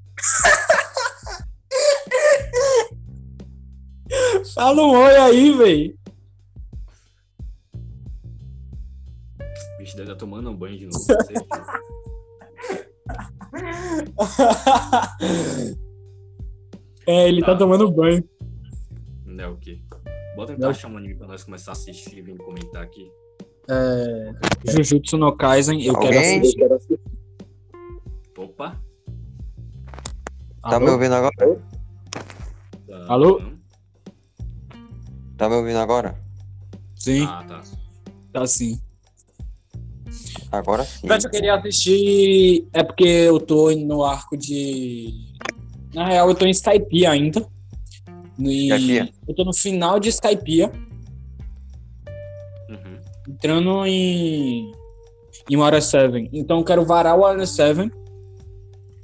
[4.54, 5.97] Fala um oi aí, véi.
[10.58, 10.98] Um banho de novo.
[10.98, 11.46] com certeza.
[17.08, 17.58] é, ele tá Tá.
[17.58, 18.24] tomando banho.
[19.26, 19.80] Não é o quê?
[20.36, 23.10] Bota tentar achar um anime pra nós começar a assistir e vir comentar aqui.
[23.70, 24.32] É...
[24.72, 26.58] Jujutsu no Kaisen, eu quero assistir.
[26.58, 27.00] quero assistir.
[28.38, 28.80] Opa!
[30.62, 30.86] Tá Alô?
[30.86, 31.62] me ouvindo agora?
[32.88, 33.40] Tá, Alô?
[33.40, 33.58] não?
[35.38, 36.20] Tá me ouvindo agora?
[36.96, 37.62] Sim, Ah, tá.
[38.34, 38.82] tá sim.
[40.52, 41.08] Agora sim.
[41.08, 42.68] Mas eu queria assistir.
[42.74, 45.14] É porque eu tô no arco de.
[45.94, 47.46] Na real, eu tô em Skypiea ainda.
[48.40, 49.10] E Skypiea?
[49.28, 50.72] eu tô no final de Skypiea,
[52.70, 52.98] Uhum.
[53.30, 54.72] entrando em.
[55.50, 56.30] em Water 7.
[56.34, 57.92] Então eu quero varar o Water 7,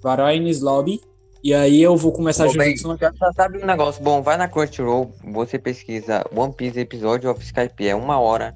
[0.02, 1.02] varar Ines Lobby,
[1.44, 4.38] e aí eu vou começar a Ô, bem, Jujutsu já sabe um negócio bom, vai
[4.38, 8.54] na Crunchyroll, você pesquisa One Piece episódio of Skype, é uma hora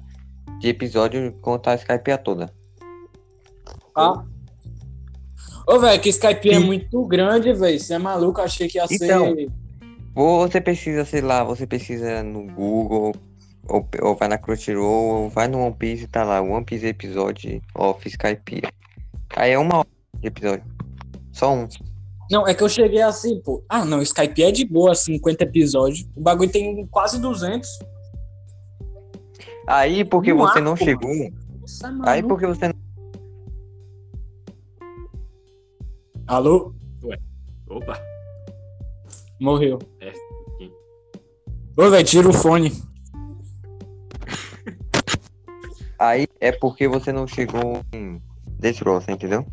[0.60, 2.52] de episódio contar a Skype toda.
[3.98, 4.24] Ah.
[5.66, 7.78] Ô, velho, que Skype é muito grande, velho.
[7.78, 9.34] Você é maluco, achei que ia Então.
[9.36, 9.50] ser.
[10.14, 13.12] Ou você pesquisa, sei lá, você pesquisa no Google,
[13.68, 16.86] ou, ou vai na Crunchyroll, ou vai no One Piece e tá lá, One Piece
[16.86, 18.62] episódio of Skype.
[19.36, 19.88] Aí é uma hora
[20.20, 20.64] de episódio.
[21.32, 21.68] Só um.
[22.30, 23.62] Não, é que eu cheguei assim, pô.
[23.68, 26.06] Ah, não, Skype é de boa, 50 episódios.
[26.16, 27.68] O bagulho tem quase 200.
[29.66, 30.84] Aí porque No você ar, não pô.
[30.84, 31.12] chegou.
[31.64, 32.74] Isso é Aí porque você não.
[36.28, 36.74] Alô?
[37.70, 37.98] Opa,
[39.40, 39.78] Morreu.
[39.98, 40.70] É, sim.
[41.74, 42.70] Ô, velho, tira o fone.
[45.98, 48.20] Aí é porque você não chegou em
[48.58, 49.46] Dressrosa, entendeu?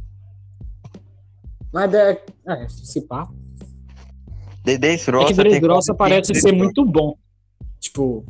[1.72, 2.22] Mas é.
[2.46, 3.30] É, se pá.
[4.66, 7.18] De É Dressrosa que Dressrosa parece ser muito bom.
[7.80, 8.26] Tipo.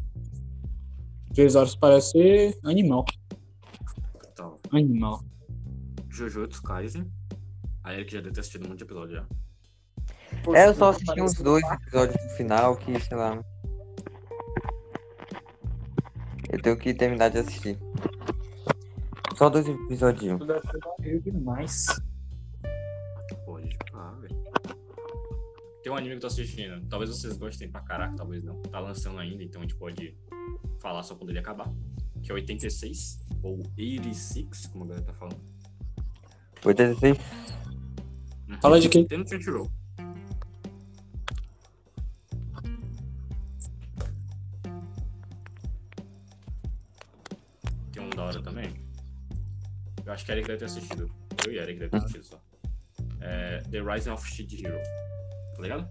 [1.32, 3.06] Dressrosa parece ser animal.
[4.32, 4.60] então.
[4.72, 5.24] Animal.
[6.10, 7.12] Jujutsu Kaisen.
[7.86, 9.26] Aí ele que já deve ter assistido um monte de episódio já.
[10.56, 13.40] É, eu só assisti uns dois episódios no final que, sei lá.
[16.52, 17.78] Eu tenho que terminar de assistir.
[19.36, 20.40] Só dois episódios.
[21.00, 21.86] Deve demais.
[23.46, 24.36] Pode pá, velho.
[25.84, 26.84] Tem um anime que eu tô assistindo.
[26.90, 28.60] Talvez vocês gostem pra caraca, talvez não.
[28.64, 30.18] Tá lançando ainda, então a gente pode
[30.80, 31.72] falar só quando ele acabar.
[32.24, 35.40] Que é 86, ou 86, como a galera tá falando.
[36.64, 37.56] 86.
[38.62, 39.04] Fala de quê?
[39.06, 39.72] Tem no Crunchyroll.
[47.92, 48.74] Tem um da hora também.
[50.06, 51.12] Eu acho que Eric deve ter assistido.
[51.46, 52.42] Eu e Eric deve ter assistido só.
[53.22, 54.80] É The Rising of Shield Hero.
[55.56, 55.90] Tá ligado?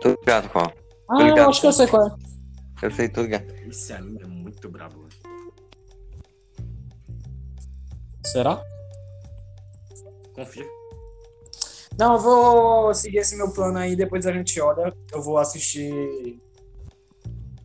[0.00, 0.72] Tô ligado, qual?
[1.10, 1.38] Ah, ligado.
[1.38, 2.16] eu acho que eu sei qual é.
[2.82, 3.50] Eu sei, tô ligado.
[3.68, 5.18] Esse anime é muito brabo, velho.
[8.24, 8.62] Será?
[10.34, 10.77] Confia.
[11.98, 14.94] Não, eu vou seguir esse meu plano aí, depois a gente olha.
[15.12, 16.38] Eu vou assistir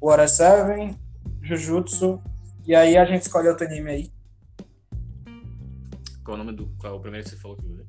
[0.01, 0.97] Water 7,
[1.43, 2.19] Jujutsu,
[2.65, 4.11] e aí a gente escolhe outro anime aí.
[6.23, 6.67] Qual é o nome do.
[6.79, 7.85] Qual é o primeiro que você falou que viu?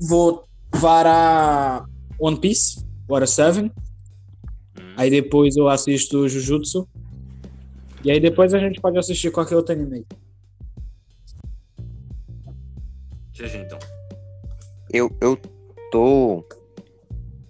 [0.00, 1.84] Vou varar
[2.20, 3.72] One Piece, Water 7,
[4.78, 6.88] Hum, aí depois eu assisto Jujutsu,
[8.04, 10.06] e aí depois a gente pode assistir qualquer outro anime aí.
[14.92, 15.36] Eu, eu
[15.90, 16.44] tô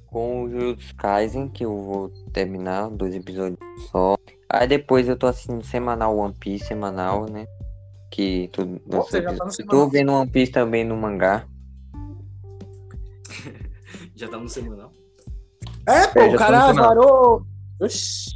[0.07, 3.59] com o Jujutsu Kaisen, que eu vou terminar, dois episódios
[3.91, 4.17] só.
[4.51, 7.47] Aí depois eu tô assistindo semanal One Piece, semanal, né?
[8.11, 9.91] Que tu, Você já tá no eu tô semanal.
[9.91, 11.47] vendo One Piece também no mangá.
[14.17, 14.91] Já tá no semanal.
[15.87, 16.89] É, pô, É, já o cara semanal.
[16.89, 17.47] varou.
[17.81, 18.31] Oxi.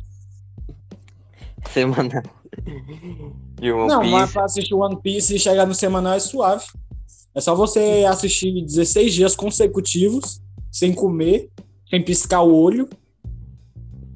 [1.70, 2.22] Semanal.
[3.60, 4.12] De One Não, Piece.
[4.12, 6.64] mas pra assistir One Piece e chegar no semanal é suave.
[7.34, 11.50] É só você assistir 16 dias consecutivos, sem comer,
[11.88, 12.88] sem piscar o olho,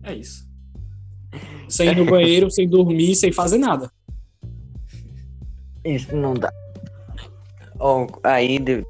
[0.03, 0.47] É isso.
[1.69, 3.91] sem ir no banheiro, sem dormir, sem fazer nada.
[5.85, 6.53] Isso não dá.
[7.79, 8.85] Ó, aí, de-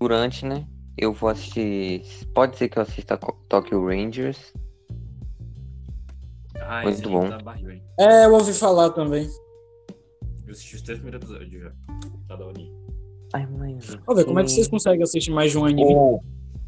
[0.00, 0.66] durante, né?
[0.96, 2.02] Eu vou assistir.
[2.34, 3.18] Pode ser que eu assista
[3.48, 4.54] Tokyo Rangers.
[6.58, 7.28] Ah, Muito esse bom.
[7.28, 7.80] tá barril?
[7.98, 9.28] É, eu ouvi falar também.
[10.46, 11.72] Eu assisti os três primeiros episódios já.
[12.28, 12.60] Tá da hora.
[13.36, 13.78] Ai, mãe.
[14.06, 15.94] Ô, velho, como é que vocês conseguem assistir mais de um anime?
[15.94, 16.24] Ou,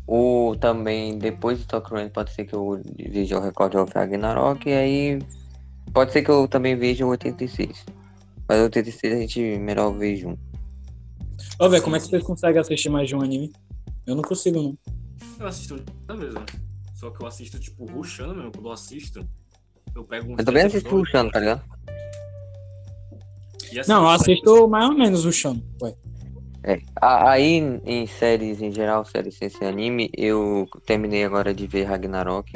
[0.06, 4.68] ou também, depois do Tokyo Rangers, pode ser que eu veja o Record of Ragnarok.
[4.68, 5.18] E aí,
[5.94, 7.86] pode ser que eu também veja o 86.
[8.46, 10.38] Mas o 86 a gente melhor vê junto.
[11.58, 13.50] Ô, velho, como é que vocês conseguem assistir mais de um anime?
[14.06, 14.78] Eu não consigo, não.
[15.40, 16.44] Eu assisto toda vez, né?
[16.94, 18.52] Só que eu assisto, tipo, rushando mesmo.
[18.52, 19.26] Quando eu assisto,
[19.94, 20.36] eu pego um.
[20.36, 21.62] Eu também assisto puxando, tá ligado?
[23.86, 25.62] Não, eu assisto mais ou menos o chão.
[25.80, 25.94] Ué.
[26.64, 26.80] É.
[27.00, 32.52] Aí, em séries em geral, séries sem ser anime, eu terminei agora de ver Ragnarok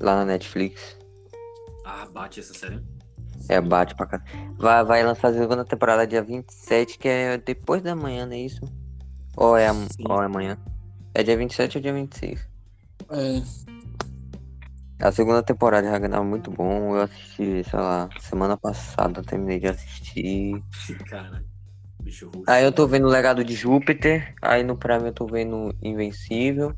[0.00, 0.96] lá na Netflix.
[1.84, 2.80] Ah, bate essa série.
[3.48, 4.22] É, bate pra cá.
[4.58, 8.38] Vai, vai lançar a segunda temporada dia 27, que é depois da manhã, não é
[8.38, 8.60] isso?
[9.36, 10.04] Ou é, Sim.
[10.08, 10.58] ou é amanhã?
[11.14, 12.48] É dia 27 ou dia 26?
[13.10, 13.42] É,
[15.06, 16.96] A segunda temporada de Ragnarok é muito bom.
[16.96, 20.62] Eu assisti, sei lá, semana passada, eu terminei de assistir.
[21.06, 21.53] Caralho.
[22.04, 22.44] Bicho russo.
[22.46, 24.34] Aí eu tô vendo o Legado de Júpiter.
[24.42, 26.74] Aí no Prime eu tô vendo Invencível.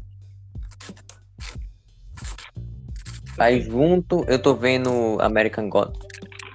[3.36, 5.94] Aí junto eu tô vendo American God.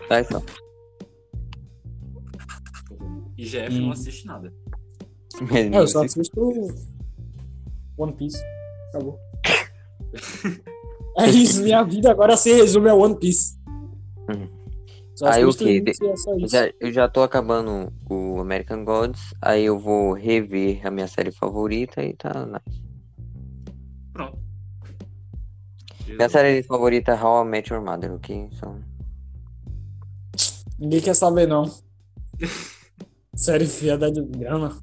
[0.09, 0.41] Aí só.
[3.37, 3.81] IGF Hum.
[3.81, 4.53] não assiste nada.
[5.51, 6.39] é, eu só assisto
[7.97, 8.41] One Piece.
[8.89, 9.19] Acabou.
[11.19, 13.59] é isso, minha vida agora se resume a One Piece.
[14.29, 14.60] Uhum.
[15.21, 15.83] Só Aí o assisto quê?
[15.85, 16.47] isso e é só Eu isso.
[16.47, 21.31] já, eu já tô acabando o American Gods, aí eu vou rever a minha série
[21.31, 22.43] favorita e tá.
[22.47, 22.81] nice.
[24.11, 24.39] Pronto.
[26.07, 28.49] Minha série favorita é How I Met Your Mother, ok?
[28.53, 28.75] Só...
[30.79, 31.71] Ninguém quer saber, não.
[33.35, 34.75] Série fiada de grana.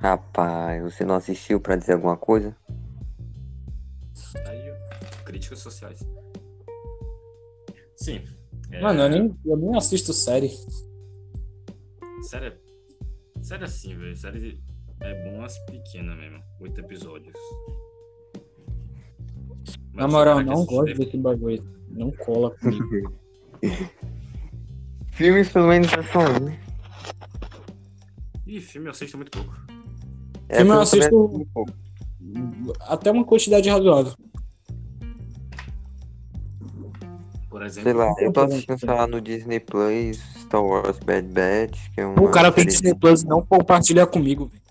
[0.00, 2.56] Rapaz, você não assistiu pra dizer alguma coisa?
[4.48, 4.74] Aí,
[5.24, 6.00] críticas sociais.
[7.96, 8.24] Sim.
[8.72, 10.50] É, Mano, eu nem, eu nem assisto série.
[12.22, 12.56] Série,
[13.42, 14.16] série assim, velho.
[14.16, 14.58] Série
[15.00, 16.42] é bom as pequenas mesmo.
[16.60, 17.34] Oito episódios.
[19.92, 21.62] Na Mas moral, você vai não gosto desse bagulho.
[21.90, 23.12] Não cola comigo.
[25.12, 26.58] Filmes pelo menos é só um, né?
[28.46, 29.54] Ih, filme eu assisto muito pouco.
[30.48, 31.46] É, Filme eu assisto-.
[32.80, 34.14] Até uma quantidade razoável.
[37.52, 40.98] Por exemplo, Sei lá, eu tô Não, assistindo, sei lá, no Disney Plus, Star Wars
[41.00, 42.14] Bad Batch, que é um.
[42.14, 44.46] O cara tem Disney Plus não compartilha comigo.
[44.46, 44.62] velho.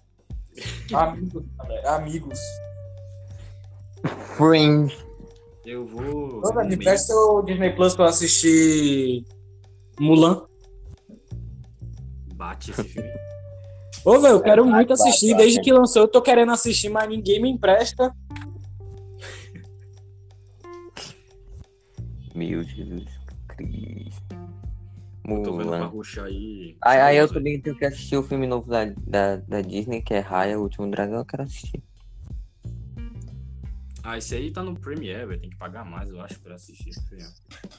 [1.00, 2.40] Amigos, galera, amigos.
[4.36, 4.98] Friends.
[5.64, 6.42] eu vou.
[6.44, 9.26] Ô, velho, me presta o Disney Plus pra eu assistir
[10.00, 10.42] Mulan.
[12.34, 13.12] Bate esse filme.
[14.04, 15.38] Ô, velho, eu quero muito assistir.
[15.38, 18.12] Desde que lançou, eu tô querendo assistir, mas ninguém me empresta.
[22.36, 24.36] Meu Jesus Cristo.
[25.28, 25.88] Eu tô vendo Mulan.
[25.88, 26.78] ruxar aí.
[26.82, 30.14] Aí, aí eu também tenho que assistir o filme novo da, da, da Disney, que
[30.14, 31.84] é Raya, o último dragão, eu quero assistir.
[34.04, 35.42] Ah, esse aí tá no Premiere, velho.
[35.42, 37.24] Tem que pagar mais, eu acho, pra assistir esse filme.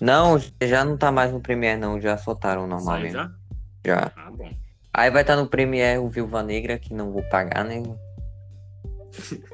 [0.00, 3.12] Não, já não tá mais no Premiere, não, já soltaram normalmente.
[3.12, 3.32] já?
[3.84, 4.12] Já.
[4.14, 4.55] Ah, bom.
[4.94, 7.82] Aí vai estar no Premiere o Viúva Negra, que não vou pagar, né?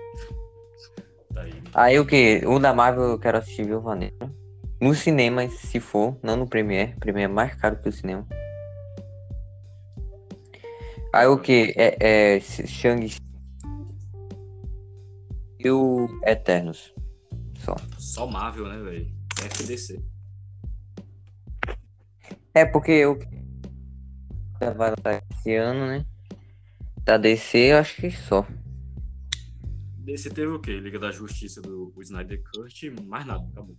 [1.34, 1.62] Tá aí.
[1.74, 2.42] Aí o que?
[2.46, 4.32] O da Marvel eu quero assistir Viúva Negra.
[4.80, 6.94] No cinema, se for, não no Premiere.
[7.00, 8.26] Premiere é mais caro que o cinema.
[11.12, 11.74] Aí o que?
[11.76, 13.16] É, é Shang
[15.58, 16.94] e o Eternos.
[17.58, 17.74] Só.
[17.98, 19.12] Só Marvel, né, velho?
[19.44, 20.00] FDC.
[22.54, 23.18] É porque o
[24.60, 26.04] já vai lançar esse ano, né?
[27.04, 28.46] Da DC, eu acho que só.
[29.98, 30.78] DC teve o quê?
[30.80, 33.76] Liga da Justiça do o Snyder Cut mais nada, acabou.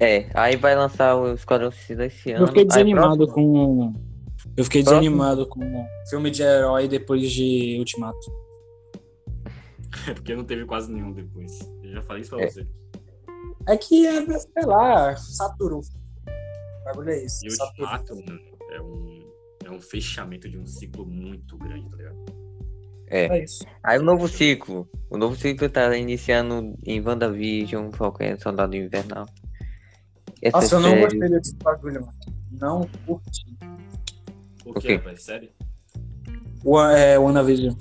[0.00, 2.44] É, aí vai lançar o Esquadrão Suicida esse ano.
[2.44, 4.08] Eu fiquei Aí desanimado próximo- com.
[4.56, 5.00] Eu fiquei Próximo.
[5.02, 8.18] desanimado com filme de herói depois de Ultimato.
[10.08, 11.58] É porque não teve quase nenhum depois.
[11.82, 12.48] Eu já falei isso pra É.
[12.50, 12.66] você.
[13.66, 15.80] É que é, sei lá, saturou.
[15.80, 17.44] O bagulho é isso.
[17.44, 17.50] E.
[17.50, 18.40] Ultimato, mano,
[18.70, 19.20] é um,
[19.66, 22.16] é um fechamento de um ciclo muito grande, tá ligado?
[23.10, 23.64] É isso.
[23.82, 24.88] Aí o novo ciclo.
[25.10, 29.26] O novo ciclo tá iniciando em WandaVision, qualquer Soldado Invernal.
[30.42, 32.18] Essa Nossa, eu não gostei desse bagulho, mano.
[32.52, 33.56] Não curti.
[34.64, 34.96] O que, quê?
[34.96, 35.22] rapaz?
[35.22, 35.48] Sério?
[36.64, 37.74] O, é, WandaVision.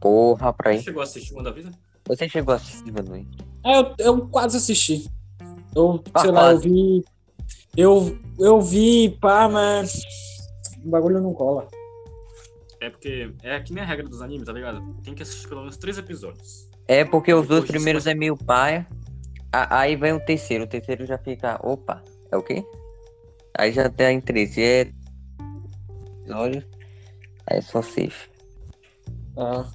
[0.00, 0.82] Porra, pra Você aí.
[0.84, 1.72] chegou a assistir WandaVision?
[2.06, 3.24] Você chegou a assistir, Manoel?
[3.64, 5.08] É, eu, eu quase assisti.
[5.74, 6.68] Eu, Ah, sei lá, eu quase.
[6.68, 7.04] vi.
[7.76, 10.02] Eu, eu vi, pá, mas.
[10.84, 11.68] O bagulho não cola.
[12.80, 14.82] É porque é que nem a regra dos animes, tá ligado?
[15.04, 16.68] Tem que assistir pelo menos três episódios.
[16.88, 18.86] É porque os dois Depois disso, primeiros é meio paia.
[19.52, 20.64] Aí vem o terceiro.
[20.64, 21.58] O terceiro já fica.
[21.66, 22.64] Opa, é o quê?
[23.58, 24.56] Aí já tá em três.
[24.56, 24.92] E é.
[26.22, 26.64] Episódio.
[27.48, 28.30] Aí é só safe.
[29.36, 29.68] Ah,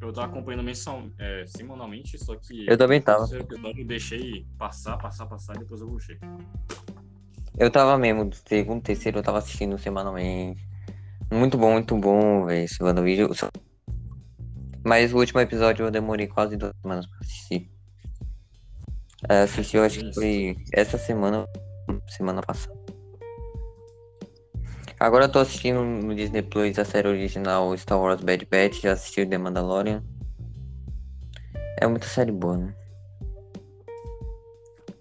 [0.00, 2.66] Eu tava acompanhando mensal, é, semanalmente, só que.
[2.68, 3.26] Eu também tava.
[3.32, 6.18] eu deixei passar, passar, passar e depois eu rushei.
[7.58, 10.66] Eu tava mesmo, do segundo, terceiro, eu tava assistindo semanalmente.
[11.30, 12.76] Muito bom, muito bom, velho, esse.
[13.34, 13.50] Só-
[14.84, 17.70] Mas o último episódio eu demorei quase duas semanas pra assistir.
[19.28, 21.46] É, assisti, eu acho que foi essa semana,
[22.08, 22.80] semana passada.
[24.98, 28.92] Agora eu tô assistindo no Disney Plus a série original Star Wars Bad Batch, já
[28.92, 30.02] assisti o The Mandalorian.
[31.80, 32.74] É muita série boa, né?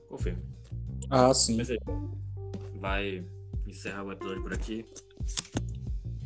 [0.09, 0.41] Confirmo.
[1.09, 1.57] ah, sim.
[1.57, 1.79] Mas aí,
[2.79, 3.23] vai
[3.67, 4.85] encerrar o episódio por aqui.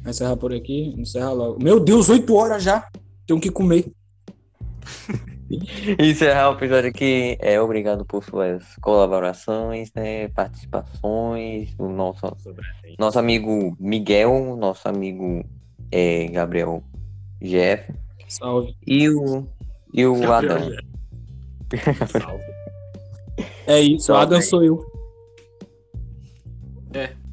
[0.02, 1.62] Vai encerrar por aqui, encerra logo.
[1.62, 2.89] Meu Deus, 8 horas já.
[3.28, 3.91] Tenho que comer.
[6.00, 7.38] encerrar o episódio aqui.
[7.39, 11.74] É, obrigado por suas colaborações, né, participações.
[11.78, 12.26] O nosso,
[12.98, 15.46] nosso amigo Miguel, nosso amigo
[15.91, 16.84] é, Gabriel
[17.41, 17.93] Jeff.
[18.28, 18.76] Salve.
[18.86, 19.48] E o,
[19.93, 20.70] e o Gabriel Adam.
[21.70, 22.20] Jeff.
[22.20, 22.43] Salve.
[23.68, 24.22] É isso, Salve.
[24.24, 24.86] Adam sou eu.
[26.93, 27.25] É.